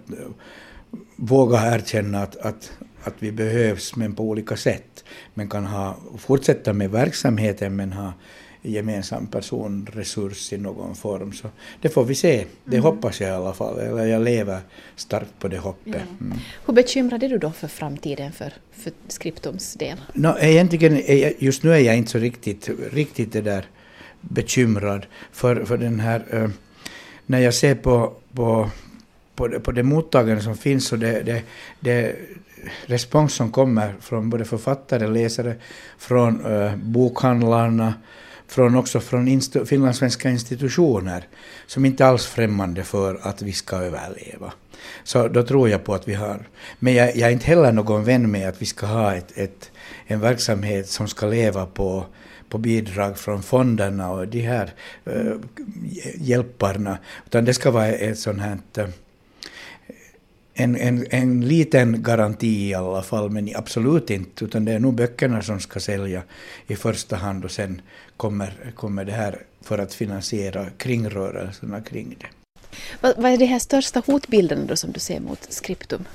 våga 1.15 1.75
erkänna 1.75 2.23
att, 2.23 2.35
att, 2.37 2.71
att 3.03 3.13
vi 3.19 3.31
behövs 3.31 3.95
men 3.95 4.15
på 4.15 4.23
olika 4.23 4.55
sätt. 4.55 5.03
Men 5.33 5.49
kan 5.49 5.65
ha, 5.65 5.97
fortsätta 6.17 6.73
med 6.73 6.91
verksamheten 6.91 7.75
men 7.75 7.93
ha 7.93 8.13
gemensam 8.61 9.27
personresurs 9.27 10.53
i 10.53 10.57
någon 10.57 10.95
form. 10.95 11.33
Så 11.33 11.47
det 11.81 11.89
får 11.89 12.03
vi 12.03 12.15
se. 12.15 12.45
Det 12.65 12.77
mm. 12.77 12.83
hoppas 12.83 13.21
jag 13.21 13.29
i 13.29 13.33
alla 13.33 13.53
fall. 13.53 13.79
Eller 13.79 14.05
jag 14.05 14.21
lever 14.21 14.59
starkt 14.95 15.39
på 15.39 15.47
det 15.47 15.57
hoppet. 15.57 16.01
Mm. 16.21 16.37
Hur 16.65 16.73
bekymrad 16.73 17.23
är 17.23 17.29
du 17.29 17.37
då 17.37 17.51
för 17.51 17.67
framtiden 17.67 18.31
för, 18.31 18.53
för 18.71 18.91
Skriptums 19.07 19.73
del? 19.73 19.97
No, 20.13 20.35
egentligen, 20.39 21.01
just 21.39 21.63
nu 21.63 21.71
är 21.71 21.79
jag 21.79 21.97
inte 21.97 22.11
så 22.11 22.17
riktigt, 22.17 22.69
riktigt 22.91 23.33
det 23.33 23.41
där 23.41 23.65
bekymrad 24.21 25.05
för, 25.31 25.65
för 25.65 25.77
den 25.77 25.99
här... 25.99 26.25
Uh, 26.33 26.49
när 27.25 27.39
jag 27.39 27.53
ser 27.53 27.75
på, 27.75 28.13
på, 28.33 28.69
på, 29.35 29.47
det, 29.47 29.59
på 29.59 29.71
det 29.71 29.83
mottagande 29.83 30.41
som 30.41 30.57
finns 30.57 30.91
och 30.91 30.99
det, 30.99 31.21
det, 31.21 31.43
det 31.79 32.15
respons 32.85 33.33
som 33.33 33.51
kommer 33.51 33.93
från 34.01 34.29
både 34.29 34.45
författare, 34.45 35.07
läsare, 35.07 35.55
från 35.97 36.45
uh, 36.45 36.75
bokhandlarna, 36.75 37.93
från 38.51 38.75
också 38.75 38.99
från 38.99 39.27
instu, 39.27 39.65
finlandssvenska 39.65 40.29
institutioner 40.29 41.27
som 41.67 41.85
inte 41.85 42.05
alls 42.05 42.25
främmande 42.25 42.83
för 42.83 43.19
att 43.21 43.41
vi 43.41 43.53
ska 43.53 43.75
överleva. 43.75 44.53
Så 45.03 45.27
då 45.27 45.43
tror 45.43 45.69
jag 45.69 45.83
på 45.83 45.93
att 45.93 46.07
vi 46.07 46.13
har... 46.13 46.47
Men 46.79 46.93
jag, 46.93 47.15
jag 47.15 47.29
är 47.29 47.33
inte 47.33 47.45
heller 47.45 47.71
någon 47.71 48.03
vän 48.03 48.31
med 48.31 48.49
att 48.49 48.61
vi 48.61 48.65
ska 48.65 48.85
ha 48.85 49.13
ett, 49.13 49.37
ett, 49.37 49.71
en 50.07 50.19
verksamhet 50.19 50.89
som 50.89 51.07
ska 51.07 51.27
leva 51.27 51.65
på 51.65 52.05
på 52.49 52.57
bidrag 52.57 53.17
från 53.17 53.43
fonderna 53.43 54.11
och 54.11 54.27
de 54.27 54.39
här 54.39 54.73
uh, 55.07 55.35
hjälparna, 56.15 56.97
utan 57.25 57.45
det 57.45 57.53
ska 57.53 57.71
vara 57.71 57.87
ett 57.87 58.19
sånt 58.19 58.41
här 58.41 58.57
uh, 58.77 58.85
en, 60.53 60.75
en, 60.75 61.05
en 61.09 61.47
liten 61.47 62.03
garanti 62.03 62.69
i 62.69 62.73
alla 62.73 63.03
fall, 63.03 63.29
men 63.29 63.49
absolut 63.55 64.09
inte, 64.09 64.45
utan 64.45 64.65
det 64.65 64.71
är 64.71 64.79
nog 64.79 64.95
böckerna 64.95 65.41
som 65.41 65.59
ska 65.59 65.79
sälja 65.79 66.23
i 66.67 66.75
första 66.75 67.15
hand 67.15 67.45
och 67.45 67.51
sen 67.51 67.81
kommer, 68.21 68.71
kommer 68.75 69.05
det 69.05 69.11
här 69.11 69.43
för 69.61 69.77
att 69.77 69.93
finansiera 69.93 70.69
kringrörelserna 70.77 71.81
kring 71.81 72.15
det. 72.19 72.27
Vad, 73.01 73.17
vad 73.17 73.31
är 73.31 73.37
de 73.37 73.45
här 73.45 73.59
största 73.59 74.03
hotbilderna 74.05 74.65
då 74.65 74.75
som 74.75 74.91
du 74.91 74.99
ser 74.99 75.19
mot 75.19 75.53
Skriptum? 75.53 76.05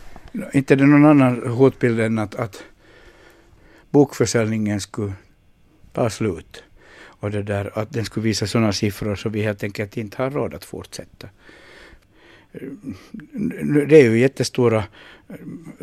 Inte 0.52 0.74
är 0.74 0.76
det 0.76 0.86
någon 0.86 1.04
annan 1.04 1.48
hotbild 1.48 2.00
än 2.00 2.18
att, 2.18 2.34
att 2.34 2.62
bokförsäljningen 3.90 4.80
skulle 4.80 5.12
ta 5.92 6.10
slut 6.10 6.62
och 7.20 7.30
det 7.30 7.42
där, 7.42 7.78
att 7.78 7.92
den 7.92 8.04
skulle 8.04 8.24
visa 8.24 8.46
sådana 8.46 8.72
siffror 8.72 9.16
så 9.16 9.28
vi 9.28 9.42
helt 9.42 9.62
enkelt 9.62 9.96
inte 9.96 10.22
har 10.22 10.30
råd 10.30 10.54
att 10.54 10.64
fortsätta 10.64 11.28
det 13.88 13.96
är 13.96 14.04
ju 14.10 14.18
jättestora 14.18 14.84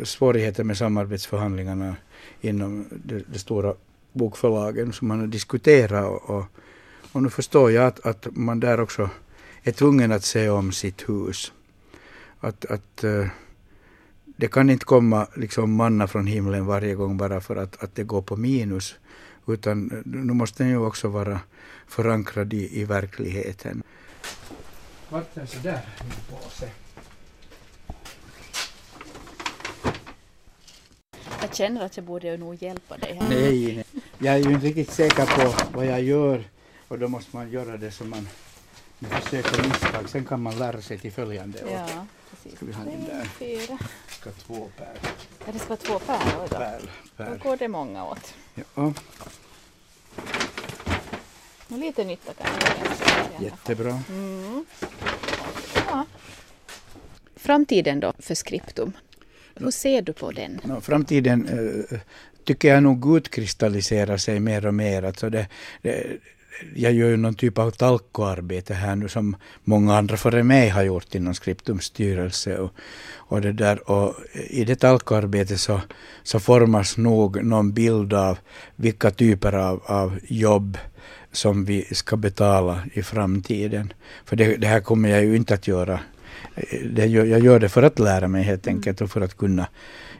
svårigheter 0.02 0.64
med 0.64 0.76
samarbetsförhandlingarna 0.76 1.96
inom 2.40 2.86
de, 3.04 3.24
de 3.32 3.38
stora 3.38 3.74
bokförlagen 4.14 4.92
som 4.92 5.08
man 5.08 5.20
har 5.20 5.26
diskuterat 5.26 6.04
och, 6.04 6.30
och, 6.30 6.44
och 7.12 7.22
nu 7.22 7.30
förstår 7.30 7.70
jag 7.70 7.86
att, 7.86 8.06
att 8.06 8.26
man 8.30 8.60
där 8.60 8.80
också 8.80 9.10
är 9.62 9.72
tvungen 9.72 10.12
att 10.12 10.24
se 10.24 10.48
om 10.48 10.72
sitt 10.72 11.08
hus. 11.08 11.52
Att, 12.40 12.64
att 12.64 13.04
eh, 13.04 13.26
det 14.36 14.48
kan 14.48 14.70
inte 14.70 14.84
komma 14.84 15.26
liksom 15.36 15.72
manna 15.72 16.06
från 16.06 16.26
himlen 16.26 16.66
varje 16.66 16.94
gång 16.94 17.16
bara 17.16 17.40
för 17.40 17.56
att, 17.56 17.82
att 17.82 17.94
det 17.94 18.04
går 18.04 18.22
på 18.22 18.36
minus. 18.36 18.94
Utan 19.46 20.02
nu 20.04 20.32
måste 20.32 20.62
den 20.62 20.70
ju 20.70 20.78
också 20.78 21.08
vara 21.08 21.40
förankrad 21.86 22.52
i, 22.52 22.80
i 22.80 22.84
verkligheten 22.84 23.82
vart 25.14 25.34
den 25.34 25.46
sådär 25.46 25.80
min 26.00 26.38
påse? 26.38 26.70
Jag 31.54 31.58
känner 31.58 31.84
att 31.84 31.96
jag 31.96 32.06
borde 32.06 32.36
nog 32.36 32.62
hjälpa 32.62 32.96
dig 32.96 33.18
här. 33.20 33.28
Nej, 33.28 33.74
nej, 33.74 33.84
jag 34.18 34.34
är 34.34 34.38
ju 34.38 34.54
inte 34.54 34.66
riktigt 34.66 34.90
säker 34.90 35.26
på 35.26 35.76
vad 35.78 35.86
jag 35.86 36.02
gör 36.02 36.44
och 36.88 36.98
då 36.98 37.08
måste 37.08 37.36
man 37.36 37.50
göra 37.50 37.76
det 37.76 37.90
som 37.90 38.10
man 38.10 38.28
med 38.98 39.10
försök 39.10 39.58
och 39.58 39.68
misstag. 39.68 40.08
Sen 40.08 40.24
kan 40.24 40.42
man 40.42 40.58
lära 40.58 40.82
sig 40.82 40.98
till 40.98 41.12
följande 41.12 41.64
år. 41.64 41.70
Ja, 41.70 42.06
precis. 42.30 42.56
Ska 42.56 42.66
vi 42.66 42.72
ha 42.72 42.84
den 42.84 43.04
där? 43.04 43.24
Fyra. 43.24 43.78
Ska 44.08 44.30
två 44.30 44.68
per. 44.76 44.98
Ja, 45.46 45.52
det 45.52 45.58
ska 45.58 45.68
vara 45.68 45.76
två 45.76 45.98
per? 45.98 46.18
Oj 46.42 46.48
då. 46.50 46.56
Per, 46.56 46.80
per. 47.16 47.30
Då 47.30 47.48
går 47.48 47.56
det 47.56 47.68
många 47.68 48.06
åt. 48.06 48.34
Ja. 48.54 48.92
Och 51.68 51.78
lite 51.78 52.04
nytta 52.04 52.32
kan 52.34 52.46
jag 52.60 53.42
Jättebra. 53.42 54.02
Mm. 54.08 54.64
Ja. 55.90 56.06
Framtiden 57.36 58.00
då 58.00 58.12
för 58.18 58.34
Skriptum? 58.34 58.92
Hur 59.54 59.70
ser 59.70 60.02
du 60.02 60.12
på 60.12 60.32
den? 60.32 60.60
No, 60.64 60.80
framtiden 60.80 61.48
eh, 61.48 61.98
tycker 62.44 62.68
jag 62.68 62.82
nog 62.82 63.16
utkristalliserar 63.16 64.16
sig 64.16 64.40
mer 64.40 64.66
och 64.66 64.74
mer. 64.74 65.02
Alltså 65.02 65.30
det, 65.30 65.46
det, 65.82 66.06
jag 66.74 66.92
gör 66.92 67.08
ju 67.08 67.16
någon 67.16 67.34
typ 67.34 67.58
av 67.58 67.70
talkoarbete 67.70 68.74
här 68.74 68.96
nu 68.96 69.08
som 69.08 69.36
många 69.64 69.96
andra 69.96 70.16
före 70.16 70.42
mig 70.42 70.68
har 70.68 70.82
gjort 70.82 71.14
inom 71.14 71.34
Skriptums 71.34 71.84
styrelse. 71.84 72.58
Och, 72.58 72.70
och, 73.14 73.40
det 73.40 73.52
där, 73.52 73.90
och 73.90 74.14
I 74.50 74.64
det 74.64 74.76
talkoarbetet 74.76 75.60
så, 75.60 75.80
så 76.22 76.40
formas 76.40 76.96
nog 76.96 77.44
någon 77.44 77.72
bild 77.72 78.12
av 78.12 78.38
vilka 78.76 79.10
typer 79.10 79.52
av, 79.52 79.82
av 79.86 80.18
jobb 80.28 80.78
som 81.32 81.64
vi 81.64 81.84
ska 81.92 82.16
betala 82.16 82.80
i 82.92 83.02
framtiden. 83.02 83.92
För 84.24 84.36
det, 84.36 84.56
det 84.56 84.66
här 84.66 84.80
kommer 84.80 85.08
jag 85.08 85.24
ju 85.24 85.36
inte 85.36 85.54
att 85.54 85.68
göra. 85.68 86.00
Det, 86.90 87.06
jag 87.06 87.40
gör 87.40 87.58
det 87.58 87.68
för 87.68 87.82
att 87.82 87.98
lära 87.98 88.28
mig 88.28 88.42
helt 88.42 88.66
enkelt 88.66 89.00
och 89.00 89.10
för 89.10 89.20
att 89.20 89.36
kunna 89.36 89.66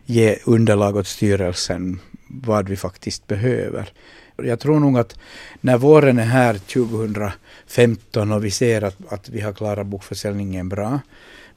ge 0.05 0.39
underlag 0.45 0.97
åt 0.97 1.07
styrelsen 1.07 2.01
vad 2.27 2.69
vi 2.69 2.77
faktiskt 2.77 3.27
behöver. 3.27 3.93
Jag 4.37 4.61
tror 4.61 4.81
nog 4.81 4.99
att 4.99 5.19
när 5.61 5.79
våren 5.79 6.19
är 6.19 6.25
här 6.25 6.55
2015 6.55 8.33
och 8.33 8.45
vi 8.45 8.51
ser 8.51 8.83
att, 8.83 8.97
att 9.09 9.29
vi 9.29 9.41
har 9.41 9.53
klarat 9.53 9.87
bokförsäljningen 9.87 10.69
bra 10.69 11.01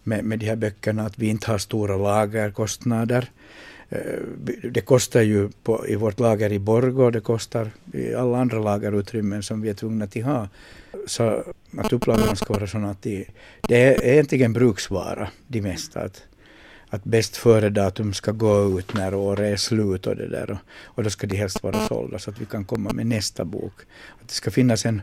med, 0.03 0.25
med 0.25 0.39
de 0.39 0.45
här 0.45 0.55
böckerna, 0.55 1.05
att 1.05 1.19
vi 1.19 1.27
inte 1.27 1.51
har 1.51 1.57
stora 1.57 1.97
lagerkostnader, 1.97 3.29
Eh, 3.89 3.99
det 4.63 4.81
kostar 4.81 5.21
ju 5.21 5.49
på, 5.63 5.87
i 5.87 5.95
vårt 5.95 6.19
lager 6.19 6.51
i 6.51 6.59
Borgå, 6.59 7.09
det 7.09 7.19
kostar 7.19 7.71
i 7.93 8.13
alla 8.13 8.37
andra 8.37 8.59
lagerutrymmen 8.59 9.43
som 9.43 9.61
vi 9.61 9.69
är 9.69 9.73
tvungna 9.73 10.07
till 10.07 10.23
ha. 10.23 10.47
Så 11.05 11.43
att 11.77 11.93
upplagorna 11.93 12.35
ska 12.35 12.53
vara 12.53 12.67
sådana 12.67 12.89
att 12.89 13.01
de, 13.01 13.25
det 13.67 13.83
är 13.83 14.05
egentligen 14.05 14.53
bruksvara, 14.53 15.29
de 15.47 15.61
mesta. 15.61 15.99
Att, 15.99 16.23
att 16.89 17.03
bäst 17.03 17.37
före-datum 17.37 18.13
ska 18.13 18.31
gå 18.31 18.79
ut 18.79 18.93
när 18.93 19.13
året 19.13 19.53
är 19.53 19.57
slut 19.57 20.07
och 20.07 20.15
det 20.15 20.27
där. 20.27 20.51
Och, 20.51 20.57
och 20.83 21.03
då 21.03 21.09
ska 21.09 21.27
de 21.27 21.35
helst 21.35 21.63
vara 21.63 21.87
sålda 21.87 22.19
så 22.19 22.29
att 22.29 22.41
vi 22.41 22.45
kan 22.45 22.65
komma 22.65 22.93
med 22.93 23.05
nästa 23.05 23.45
bok. 23.45 23.73
Att 24.21 24.27
det 24.27 24.33
ska 24.33 24.51
finnas 24.51 24.85
en, 24.85 25.01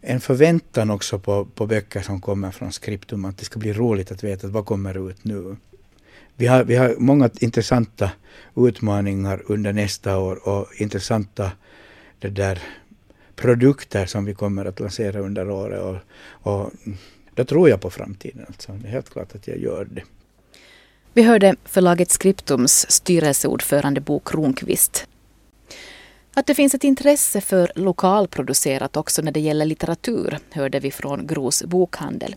en 0.00 0.20
förväntan 0.20 0.90
också 0.90 1.18
på, 1.18 1.44
på 1.44 1.66
böcker 1.66 2.00
som 2.00 2.20
kommer 2.20 2.50
från 2.50 2.72
Skriptum, 2.72 3.24
att 3.24 3.38
det 3.38 3.44
ska 3.44 3.58
bli 3.58 3.72
roligt 3.72 4.12
att 4.12 4.24
veta 4.24 4.48
vad 4.48 4.66
kommer 4.66 5.10
ut 5.10 5.24
nu 5.24 5.56
vi 6.36 6.46
har, 6.46 6.64
vi 6.64 6.76
har 6.76 6.94
många 6.98 7.30
intressanta 7.40 8.10
utmaningar 8.56 9.42
under 9.46 9.72
nästa 9.72 10.18
år 10.18 10.48
och 10.48 10.66
intressanta 10.76 11.52
det 12.18 12.28
där, 12.28 12.58
produkter 13.36 14.06
som 14.06 14.24
vi 14.24 14.34
kommer 14.34 14.64
att 14.64 14.80
lansera 14.80 15.20
under 15.20 15.50
året. 15.50 15.80
Och, 15.82 15.96
och 16.52 16.70
då 17.34 17.44
tror 17.44 17.68
jag 17.68 17.80
på 17.80 17.90
framtiden. 17.90 18.44
Alltså. 18.48 18.72
Det 18.72 18.88
är 18.88 18.92
helt 18.92 19.10
klart 19.10 19.34
att 19.34 19.48
jag 19.48 19.58
gör 19.58 19.84
det. 19.90 20.02
Vi 21.12 21.22
hörde 21.22 21.56
förlaget 21.64 22.10
Skriptums 22.10 22.90
styrelseordförande 22.90 24.00
Bo 24.00 24.20
Kronqvist. 24.20 25.06
Att 26.34 26.46
det 26.46 26.54
finns 26.54 26.74
ett 26.74 26.84
intresse 26.84 27.40
för 27.40 27.72
lokalproducerat 27.74 28.96
också 28.96 29.22
när 29.22 29.32
det 29.32 29.40
gäller 29.40 29.64
litteratur 29.66 30.38
hörde 30.50 30.80
vi 30.80 30.90
från 30.90 31.26
Gros 31.26 31.64
bokhandel. 31.64 32.34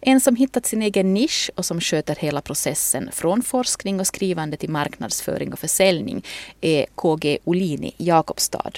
En 0.00 0.20
som 0.20 0.36
hittat 0.36 0.66
sin 0.66 0.82
egen 0.82 1.14
nisch 1.14 1.50
och 1.54 1.64
som 1.64 1.80
sköter 1.80 2.14
hela 2.14 2.40
processen 2.40 3.10
från 3.12 3.42
forskning 3.42 4.00
och 4.00 4.06
skrivande 4.06 4.56
till 4.56 4.70
marknadsföring 4.70 5.52
och 5.52 5.58
försäljning 5.58 6.24
är 6.60 6.86
KG 6.94 7.38
Olini 7.44 7.94
Jakobstad. 7.96 8.72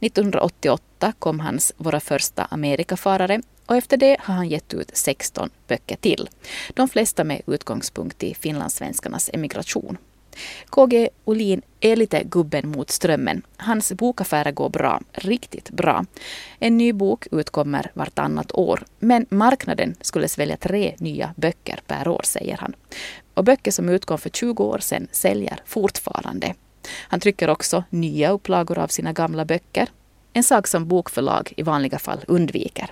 1988 0.00 1.12
kom 1.18 1.40
hans 1.40 1.72
Våra 1.76 2.00
första 2.00 2.44
Amerikafarare 2.44 3.40
och 3.66 3.76
efter 3.76 3.96
det 3.96 4.16
har 4.20 4.34
han 4.34 4.48
gett 4.48 4.74
ut 4.74 4.90
16 4.96 5.50
böcker 5.68 5.96
till. 5.96 6.28
De 6.74 6.88
flesta 6.88 7.24
med 7.24 7.42
utgångspunkt 7.46 8.22
i 8.22 8.34
finlandssvenskarnas 8.34 9.30
emigration. 9.32 9.98
KG 10.66 11.08
Olin 11.24 11.62
är 11.80 11.96
lite 11.96 12.22
gubben 12.24 12.68
mot 12.68 12.90
strömmen. 12.90 13.42
Hans 13.56 13.92
bokaffärer 13.92 14.52
går 14.52 14.68
bra, 14.68 15.00
riktigt 15.12 15.70
bra. 15.70 16.04
En 16.58 16.76
ny 16.78 16.92
bok 16.92 17.26
utkommer 17.30 17.90
vartannat 17.94 18.52
år, 18.52 18.84
men 18.98 19.26
marknaden 19.28 19.94
skulle 20.00 20.28
svälja 20.28 20.56
tre 20.56 20.94
nya 20.98 21.34
böcker 21.36 21.80
per 21.86 22.08
år, 22.08 22.20
säger 22.24 22.56
han. 22.56 22.74
Och 23.34 23.44
böcker 23.44 23.70
som 23.70 23.88
utkom 23.88 24.18
för 24.18 24.30
20 24.30 24.64
år 24.64 24.78
sedan 24.78 25.08
säljer 25.12 25.60
fortfarande. 25.66 26.54
Han 27.08 27.20
trycker 27.20 27.50
också 27.50 27.84
nya 27.90 28.30
upplagor 28.30 28.78
av 28.78 28.86
sina 28.86 29.12
gamla 29.12 29.44
böcker, 29.44 29.88
en 30.32 30.42
sak 30.42 30.66
som 30.66 30.88
bokförlag 30.88 31.52
i 31.56 31.62
vanliga 31.62 31.98
fall 31.98 32.24
undviker. 32.28 32.90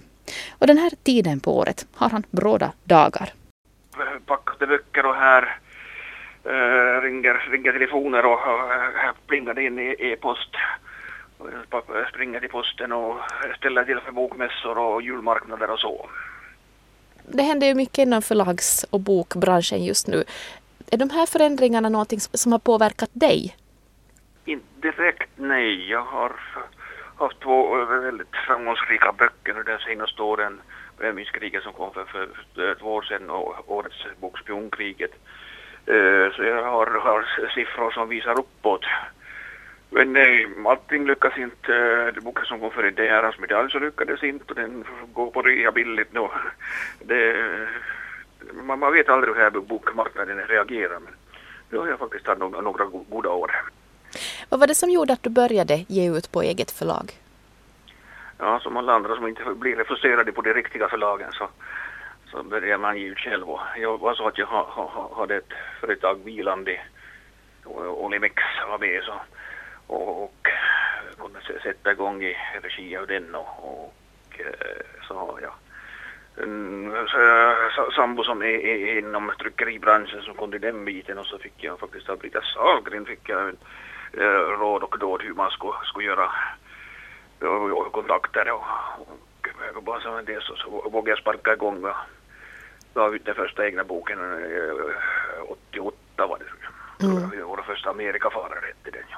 Och 0.50 0.66
den 0.66 0.78
här 0.78 0.92
tiden 1.02 1.40
på 1.40 1.58
året 1.58 1.86
har 1.94 2.10
han 2.10 2.22
bråda 2.30 2.72
dagar. 2.84 3.32
Packade 4.26 4.66
böcker 4.66 5.06
och 5.06 5.14
här 5.14 5.58
Uh, 6.46 7.02
ringer, 7.02 7.50
ringer 7.50 7.72
telefoner 7.72 8.26
och 8.26 8.38
uh, 8.38 9.12
plingar 9.26 9.58
in 9.58 9.78
i 9.78 9.96
e-post. 9.98 10.48
Springer 12.14 12.40
till 12.40 12.48
posten 12.48 12.92
och 12.92 13.16
ställer 13.56 13.84
till 13.84 14.00
för 14.00 14.12
bokmässor 14.12 14.78
och 14.78 15.02
julmarknader 15.02 15.70
och 15.70 15.78
så. 15.78 16.08
Det 17.28 17.42
händer 17.42 17.66
ju 17.66 17.74
mycket 17.74 17.98
inom 17.98 18.22
förlags 18.22 18.86
och 18.90 19.00
bokbranschen 19.00 19.84
just 19.84 20.06
nu. 20.06 20.24
Är 20.90 20.96
de 20.96 21.10
här 21.10 21.26
förändringarna 21.26 21.88
någonting 21.88 22.20
som 22.20 22.52
har 22.52 22.58
påverkat 22.58 23.10
dig? 23.12 23.56
Inte 24.44 24.66
direkt, 24.88 25.30
nej. 25.36 25.90
Jag 25.90 26.02
har 26.02 26.32
haft 27.16 27.40
två 27.40 27.80
eh, 27.80 27.86
väldigt 27.86 28.36
framgångsrika 28.46 29.12
böcker 29.12 29.54
nu 29.54 29.62
de 29.62 29.78
senaste 29.78 30.22
åren. 30.22 30.60
Brännvinskriget 30.98 31.62
som 31.62 31.72
kom 31.72 31.92
för, 31.92 32.04
för 32.04 32.74
två 32.74 32.94
år 32.94 33.02
sedan 33.02 33.30
och 33.30 33.72
årets 33.72 34.06
bok 34.20 34.38
Spionkriget. 34.38 35.12
Eh, 35.86 36.32
så 36.32 36.42
jag 36.42 36.62
har, 36.64 36.86
har 36.86 37.48
siffror 37.54 37.90
som 37.90 38.08
visar 38.08 38.38
uppåt. 38.38 38.84
Men 39.90 40.12
nej, 40.12 40.46
allting 40.66 41.06
lyckas 41.06 41.38
inte. 41.38 41.72
Det 42.10 42.20
boken 42.20 42.44
som 42.44 42.60
kom 42.60 42.70
för 42.70 42.90
deras 42.90 43.38
medalj 43.38 43.70
så 43.70 43.78
lyckades 43.78 44.22
inte 44.22 44.44
och 44.48 44.54
den 44.54 44.84
går 45.12 45.30
på 45.30 45.42
rea 45.42 45.72
billigt 45.72 46.12
nu. 46.12 46.28
Det, 46.98 47.36
man, 48.52 48.78
man 48.78 48.92
vet 48.92 49.08
aldrig 49.08 49.34
hur 49.34 49.42
här 49.42 49.50
bokmarknaden 49.50 50.38
reagerar 50.38 50.98
men 50.98 51.14
nu 51.70 51.78
har 51.78 51.88
jag 51.88 51.98
faktiskt 51.98 52.26
haft 52.26 52.40
några, 52.40 52.60
några 52.60 52.84
goda 52.84 53.30
år. 53.30 53.50
Vad 54.48 54.60
var 54.60 54.66
det 54.66 54.74
som 54.74 54.90
gjorde 54.90 55.12
att 55.12 55.22
du 55.22 55.30
började 55.30 55.84
ge 55.88 56.10
ut 56.16 56.32
på 56.32 56.42
eget 56.42 56.70
förlag? 56.70 57.12
Ja, 58.38 58.60
som 58.60 58.76
alla 58.76 58.92
andra 58.92 59.16
som 59.16 59.26
inte 59.26 59.42
blir 59.54 59.76
refuserade 59.76 60.32
på 60.32 60.42
de 60.42 60.54
riktiga 60.54 60.88
förlagen 60.88 61.32
så 61.32 61.48
så 62.30 62.42
började 62.42 62.78
man 62.78 62.98
ge 62.98 63.06
ut 63.06 63.18
själv. 63.18 63.46
Jag 63.76 63.98
var 63.98 64.14
så 64.14 64.28
att 64.28 64.38
jag 64.38 64.46
ha, 64.46 64.62
ha, 64.62 65.16
hade 65.16 65.36
ett 65.36 65.52
företag 65.80 66.24
vilande, 66.24 66.80
Olimex 67.64 68.34
AB, 68.68 68.84
så, 69.02 69.14
och, 69.86 70.24
och 70.24 70.48
kunde 71.18 71.62
sätta 71.62 71.92
igång 71.92 72.22
i 72.22 72.36
regi 72.62 72.96
av 72.96 73.06
den 73.06 73.34
och, 73.34 73.84
och 73.84 74.40
eh, 74.40 74.84
så 75.08 75.14
har 75.14 75.40
jag 75.40 75.52
sambo 77.96 78.24
som 78.24 78.42
är, 78.42 78.46
är 78.46 78.98
inom 78.98 79.32
tryckeribranschen 79.38 80.22
som 80.22 80.34
kunde 80.34 80.58
den 80.58 80.84
biten 80.84 81.18
och 81.18 81.26
så 81.26 81.38
fick 81.38 81.54
jag 81.56 81.80
faktiskt 81.80 82.08
av 82.08 82.18
Brita 82.18 82.40
Sahlgren 82.42 83.06
fick 83.06 83.28
jag 83.28 83.48
en, 83.48 83.56
råd 84.60 84.82
och 84.82 84.98
dåd 84.98 85.22
hur 85.22 85.34
man 85.34 85.50
skulle, 85.50 85.72
skulle 85.84 86.06
göra 86.06 86.30
och, 87.40 87.86
och 87.86 87.92
kontakter 87.92 88.50
och, 88.50 88.64
och 89.76 89.82
bara 89.82 90.00
så 90.00 90.20
det 90.20 90.42
så, 90.42 90.56
så 90.56 90.70
vågade 90.90 91.10
jag 91.10 91.18
sparka 91.18 91.52
igång 91.52 91.92
gav 92.94 93.14
ut 93.14 93.24
den 93.24 93.34
första 93.34 93.66
egna 93.66 93.84
boken 93.84 94.18
88 95.48 95.96
eh, 96.18 96.28
var 96.28 96.38
det. 96.38 97.06
Mm. 97.06 97.46
Våra 97.46 97.62
första 97.62 97.90
Amerikafarare 97.90 98.66
hette 98.66 98.90
den. 98.90 99.04
Ja. 99.10 99.16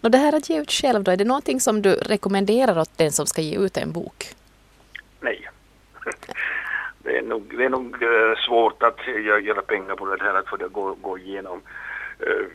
Och 0.00 0.10
det 0.10 0.18
här 0.18 0.36
att 0.36 0.50
ge 0.50 0.60
ut 0.60 0.72
själv 0.72 1.02
då, 1.04 1.10
är 1.10 1.16
det 1.16 1.24
någonting 1.24 1.60
som 1.60 1.82
du 1.82 1.94
rekommenderar 1.94 2.78
åt 2.78 2.98
den 2.98 3.12
som 3.12 3.26
ska 3.26 3.40
ge 3.42 3.58
ut 3.58 3.76
en 3.76 3.92
bok? 3.92 4.24
Nej. 5.20 5.48
Det 6.98 7.18
är 7.18 7.22
nog, 7.22 7.58
det 7.58 7.64
är 7.64 7.68
nog 7.68 7.96
svårt 8.46 8.82
att 8.82 9.06
göra 9.42 9.62
pengar 9.62 9.94
på 9.96 10.14
det 10.14 10.24
här, 10.24 10.34
att 10.34 10.48
få 10.48 10.56
det 10.56 10.68
gå, 10.68 10.94
gå 10.94 11.18
igenom. 11.18 11.60
Eh, 12.18 12.46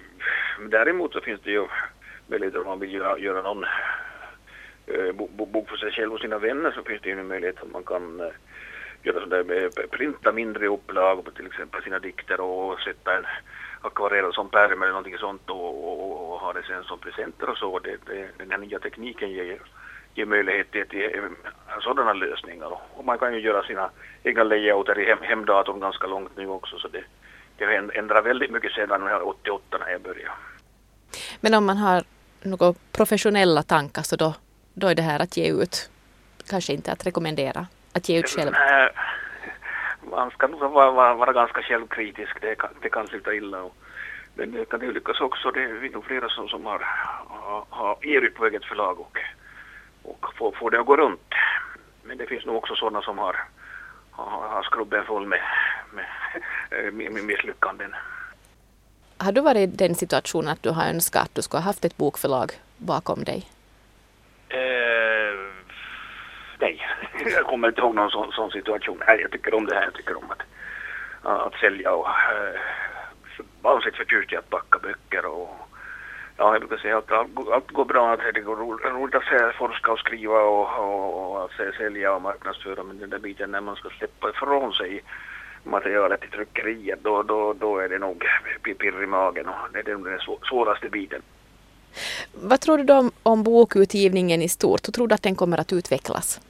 däremot 0.69 1.13
så 1.13 1.21
finns 1.21 1.41
det 1.41 1.51
ju 1.51 1.67
möjligheter 2.27 2.61
om 2.61 2.67
man 2.67 2.79
vill 2.79 2.93
göra, 2.93 3.19
göra 3.19 3.41
någon 3.41 3.65
uh, 4.91 5.11
bok 5.27 5.69
för 5.69 5.77
sig 5.77 5.91
själv 5.91 6.13
och 6.13 6.19
sina 6.19 6.37
vänner 6.37 6.71
så 6.71 6.83
finns 6.83 7.01
det 7.01 7.09
ju 7.09 7.19
en 7.19 7.27
möjlighet 7.27 7.61
att 7.61 7.71
man 7.71 7.83
kan 7.83 8.19
eh, 8.19 8.33
göra 9.03 9.19
sådär 9.19 9.43
med, 9.43 9.91
printa 9.91 10.31
mindre 10.31 10.67
upplag 10.67 11.25
på 11.25 11.31
till 11.31 11.47
exempel 11.47 11.83
sina 11.83 11.99
dikter 11.99 12.41
och 12.41 12.79
sätta 12.79 13.17
en 13.17 13.25
akvarell 13.81 14.33
som 14.33 14.49
pärm 14.49 14.81
eller 14.81 14.91
någonting 14.91 15.17
sånt 15.17 15.49
och, 15.49 15.87
och, 15.87 16.33
och, 16.33 16.39
ha 16.39 16.53
det 16.53 16.63
sen 16.63 16.83
som 16.83 16.99
presenter 16.99 17.49
och 17.49 17.57
så. 17.57 17.79
Det, 17.79 17.97
det, 18.05 18.27
den 18.37 18.51
här 18.51 18.57
nya 18.57 18.79
tekniken 18.79 19.31
ger, 19.31 19.61
ger 20.13 20.25
möjlighet 20.25 20.71
till, 20.71 20.87
till 20.87 21.21
sådana 21.79 22.13
lösningar 22.13 22.79
och 22.93 23.05
man 23.05 23.17
kan 23.17 23.33
ju 23.33 23.39
göra 23.39 23.63
sina 23.63 23.89
egna 24.23 24.43
layouter 24.43 24.99
i 24.99 25.05
hem, 25.05 25.21
hemdatorn 25.21 25.79
ganska 25.79 26.07
långt 26.07 26.37
nu 26.37 26.47
också 26.47 26.77
så 26.77 26.87
det, 26.87 27.03
det 27.61 27.65
har 27.65 27.97
ändrat 27.97 28.25
väldigt 28.25 28.51
mycket 28.51 28.71
sedan 28.71 29.21
88 29.23 29.77
när 29.77 29.89
jag 29.89 30.01
började. 30.01 30.31
Men 31.41 31.53
om 31.53 31.65
man 31.65 31.77
har 31.77 32.03
några 32.41 32.73
professionella 32.91 33.63
tankar 33.63 34.01
så 34.01 34.15
då, 34.15 34.33
då 34.73 34.87
är 34.87 34.95
det 34.95 35.01
här 35.01 35.19
att 35.19 35.37
ge 35.37 35.51
ut 35.51 35.89
kanske 36.49 36.73
inte 36.73 36.91
att 36.91 37.05
rekommendera? 37.05 37.67
att 37.93 38.09
ge 38.09 38.19
ut 38.19 38.29
själv? 38.29 38.53
Man 40.11 40.31
ska 40.31 40.47
nog 40.47 40.59
vara, 40.59 40.91
vara, 40.91 41.13
vara 41.13 41.33
ganska 41.33 41.61
självkritisk, 41.61 42.41
det 42.41 42.55
kan, 42.55 42.69
det 42.81 42.89
kan 42.89 43.07
sluta 43.07 43.33
illa. 43.33 43.61
Och, 43.61 43.75
men 44.35 44.51
det 44.51 44.69
kan 44.69 44.81
ju 44.81 44.93
lyckas 44.93 45.21
också, 45.21 45.51
det 45.51 45.63
är 45.63 45.89
nog 45.89 46.05
flera 46.05 46.29
som, 46.29 46.47
som 46.47 46.65
har, 46.65 46.85
har, 47.69 47.97
ut 48.01 48.35
på 48.35 48.45
eget 48.45 48.65
förlag 48.65 48.99
och, 48.99 49.17
och 50.03 50.25
får, 50.37 50.51
får 50.51 50.71
det 50.71 50.79
att 50.79 50.85
gå 50.85 50.97
runt. 50.97 51.33
Men 52.03 52.17
det 52.17 52.25
finns 52.25 52.45
nog 52.45 52.55
också 52.55 52.75
sådana 52.75 53.01
som 53.01 53.17
har, 53.17 53.35
har, 54.25 54.63
skrubben 54.63 55.05
full 55.05 55.27
med, 55.27 55.39
med, 55.93 57.11
med 57.11 57.23
misslyckanden. 57.23 57.95
Har 59.17 59.31
du 59.31 59.41
varit 59.41 59.57
i 59.57 59.65
den 59.65 59.95
situationen 59.95 60.47
att 60.47 60.63
du 60.63 60.69
har 60.69 60.85
önskat 60.89 61.23
att 61.23 61.35
du 61.35 61.41
skulle 61.41 61.61
ha 61.61 61.65
haft 61.65 61.85
ett 61.85 61.97
bokförlag 61.97 62.51
bakom 62.77 63.23
dig? 63.23 63.49
Eh, 64.49 65.35
nej, 66.59 66.87
jag 67.35 67.45
kommer 67.45 67.67
inte 67.67 67.81
ihåg 67.81 67.95
någon 67.95 68.11
sån, 68.11 68.31
sån 68.31 68.51
situation. 68.51 69.03
Nej, 69.07 69.21
jag 69.21 69.31
tycker 69.31 69.53
om 69.53 69.65
det 69.65 69.75
här. 69.75 69.83
Jag 69.83 69.93
tycker 69.93 70.17
om 70.17 70.31
att, 70.31 70.41
att 71.23 71.53
sälja 71.53 71.91
och 71.91 72.07
äh, 72.07 72.59
vansinnigt 73.61 73.97
förtjust 73.97 74.31
i 74.31 74.35
att 74.35 74.49
packa 74.49 74.79
böcker 74.79 75.25
och 75.25 75.70
ja, 76.37 76.53
jag 76.53 76.61
brukar 76.61 76.77
säga 76.77 76.97
att 76.97 77.11
allt, 77.11 77.49
allt 77.51 77.71
går 77.71 77.85
bra. 77.85 78.13
Att 78.13 78.33
det 78.33 78.41
går 78.41 78.55
roligt 78.55 79.15
att 79.15 79.55
forska 79.55 79.91
och 79.91 79.99
skriva 79.99 80.39
och, 80.39 80.79
och, 80.79 81.31
och 81.31 81.43
att 81.43 81.75
sälja 81.77 82.13
och 82.13 82.21
marknadsföra 82.21 82.83
men 82.83 82.99
den 82.99 83.09
där 83.09 83.19
biten 83.19 83.51
när 83.51 83.61
man 83.61 83.75
ska 83.75 83.89
släppa 83.89 84.29
ifrån 84.29 84.73
sig 84.73 85.03
materialet 85.63 86.23
i 86.23 86.27
tryckeriet 86.27 86.99
då, 87.03 87.23
då, 87.23 87.53
då 87.53 87.77
är 87.77 87.89
det 87.89 87.99
nog 87.99 88.25
pirr 88.63 89.03
i 89.03 89.07
magen 89.07 89.47
och 89.47 89.55
det 89.73 89.79
är 89.79 89.83
den 89.83 90.19
svåraste 90.49 90.89
biten. 90.89 91.21
Vad 92.33 92.61
tror 92.61 92.77
du 92.77 92.83
då 92.83 92.97
om, 92.97 93.11
om 93.23 93.43
bokutgivningen 93.43 94.41
i 94.41 94.49
stort? 94.49 94.87
Hur 94.87 94.91
tror 94.91 95.07
du 95.07 95.15
att 95.15 95.23
den 95.23 95.35
kommer 95.35 95.59
att 95.59 95.73
utvecklas? 95.73 96.41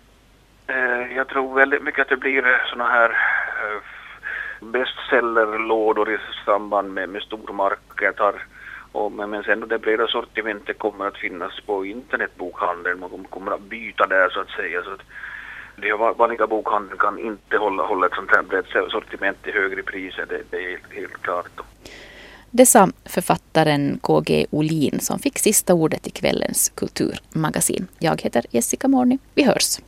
Eh, 0.68 1.16
jag 1.16 1.28
tror 1.28 1.56
väldigt 1.56 1.84
mycket 1.84 2.02
att 2.02 2.10
det 2.10 2.18
blir 2.18 2.62
såna 2.70 2.88
här 2.88 3.10
eh, 3.10 3.82
bestsellerlådor 4.60 6.14
i 6.14 6.18
samband 6.46 6.94
med, 6.94 7.10
med 7.10 7.22
stormarknader. 7.22 8.46
Och, 8.92 9.12
men, 9.12 9.30
men 9.30 9.44
sen 9.44 9.68
det 9.68 9.80
breda 9.80 10.08
sortimentet 10.08 10.80
kommer 10.80 11.08
att 11.08 11.18
finnas 11.18 11.60
på 11.66 11.86
internetbokhandeln. 11.86 13.00
Man 13.00 13.26
kommer 13.30 13.52
att 13.52 13.62
byta 13.62 14.08
där 14.08 14.30
så 14.30 14.40
att 14.40 14.50
säga. 14.50 14.84
Så 14.84 14.92
att 14.92 15.02
det 15.76 15.94
vanliga 15.94 16.48
bokhandeln 16.48 16.98
kan 16.98 17.20
inte 17.20 17.58
hålla, 17.58 17.84
hålla 17.84 18.08
ett 18.08 18.16
sånt 18.16 18.32
här 18.32 18.44
brett 18.44 18.92
sortiment 18.92 19.44
till 19.44 19.54
högre 19.54 19.84
priser. 19.84 20.26
Det, 20.30 20.42
det 20.50 20.58
är 20.58 20.70
helt, 20.70 20.94
helt 20.94 21.22
klart. 21.22 21.62
Det 22.54 22.66
sa 22.66 22.90
författaren 23.06 24.00
KG 24.02 24.46
Olin 24.50 25.00
som 25.00 25.20
fick 25.20 25.40
sista 25.40 25.74
ordet 25.74 26.08
i 26.08 26.10
kvällens 26.10 26.70
kulturmagasin. 26.70 27.88
Jag 28.00 28.22
heter 28.22 28.46
Jessica 28.50 28.88
Morni. 28.88 29.20
Vi 29.36 29.44
hörs. 29.44 29.82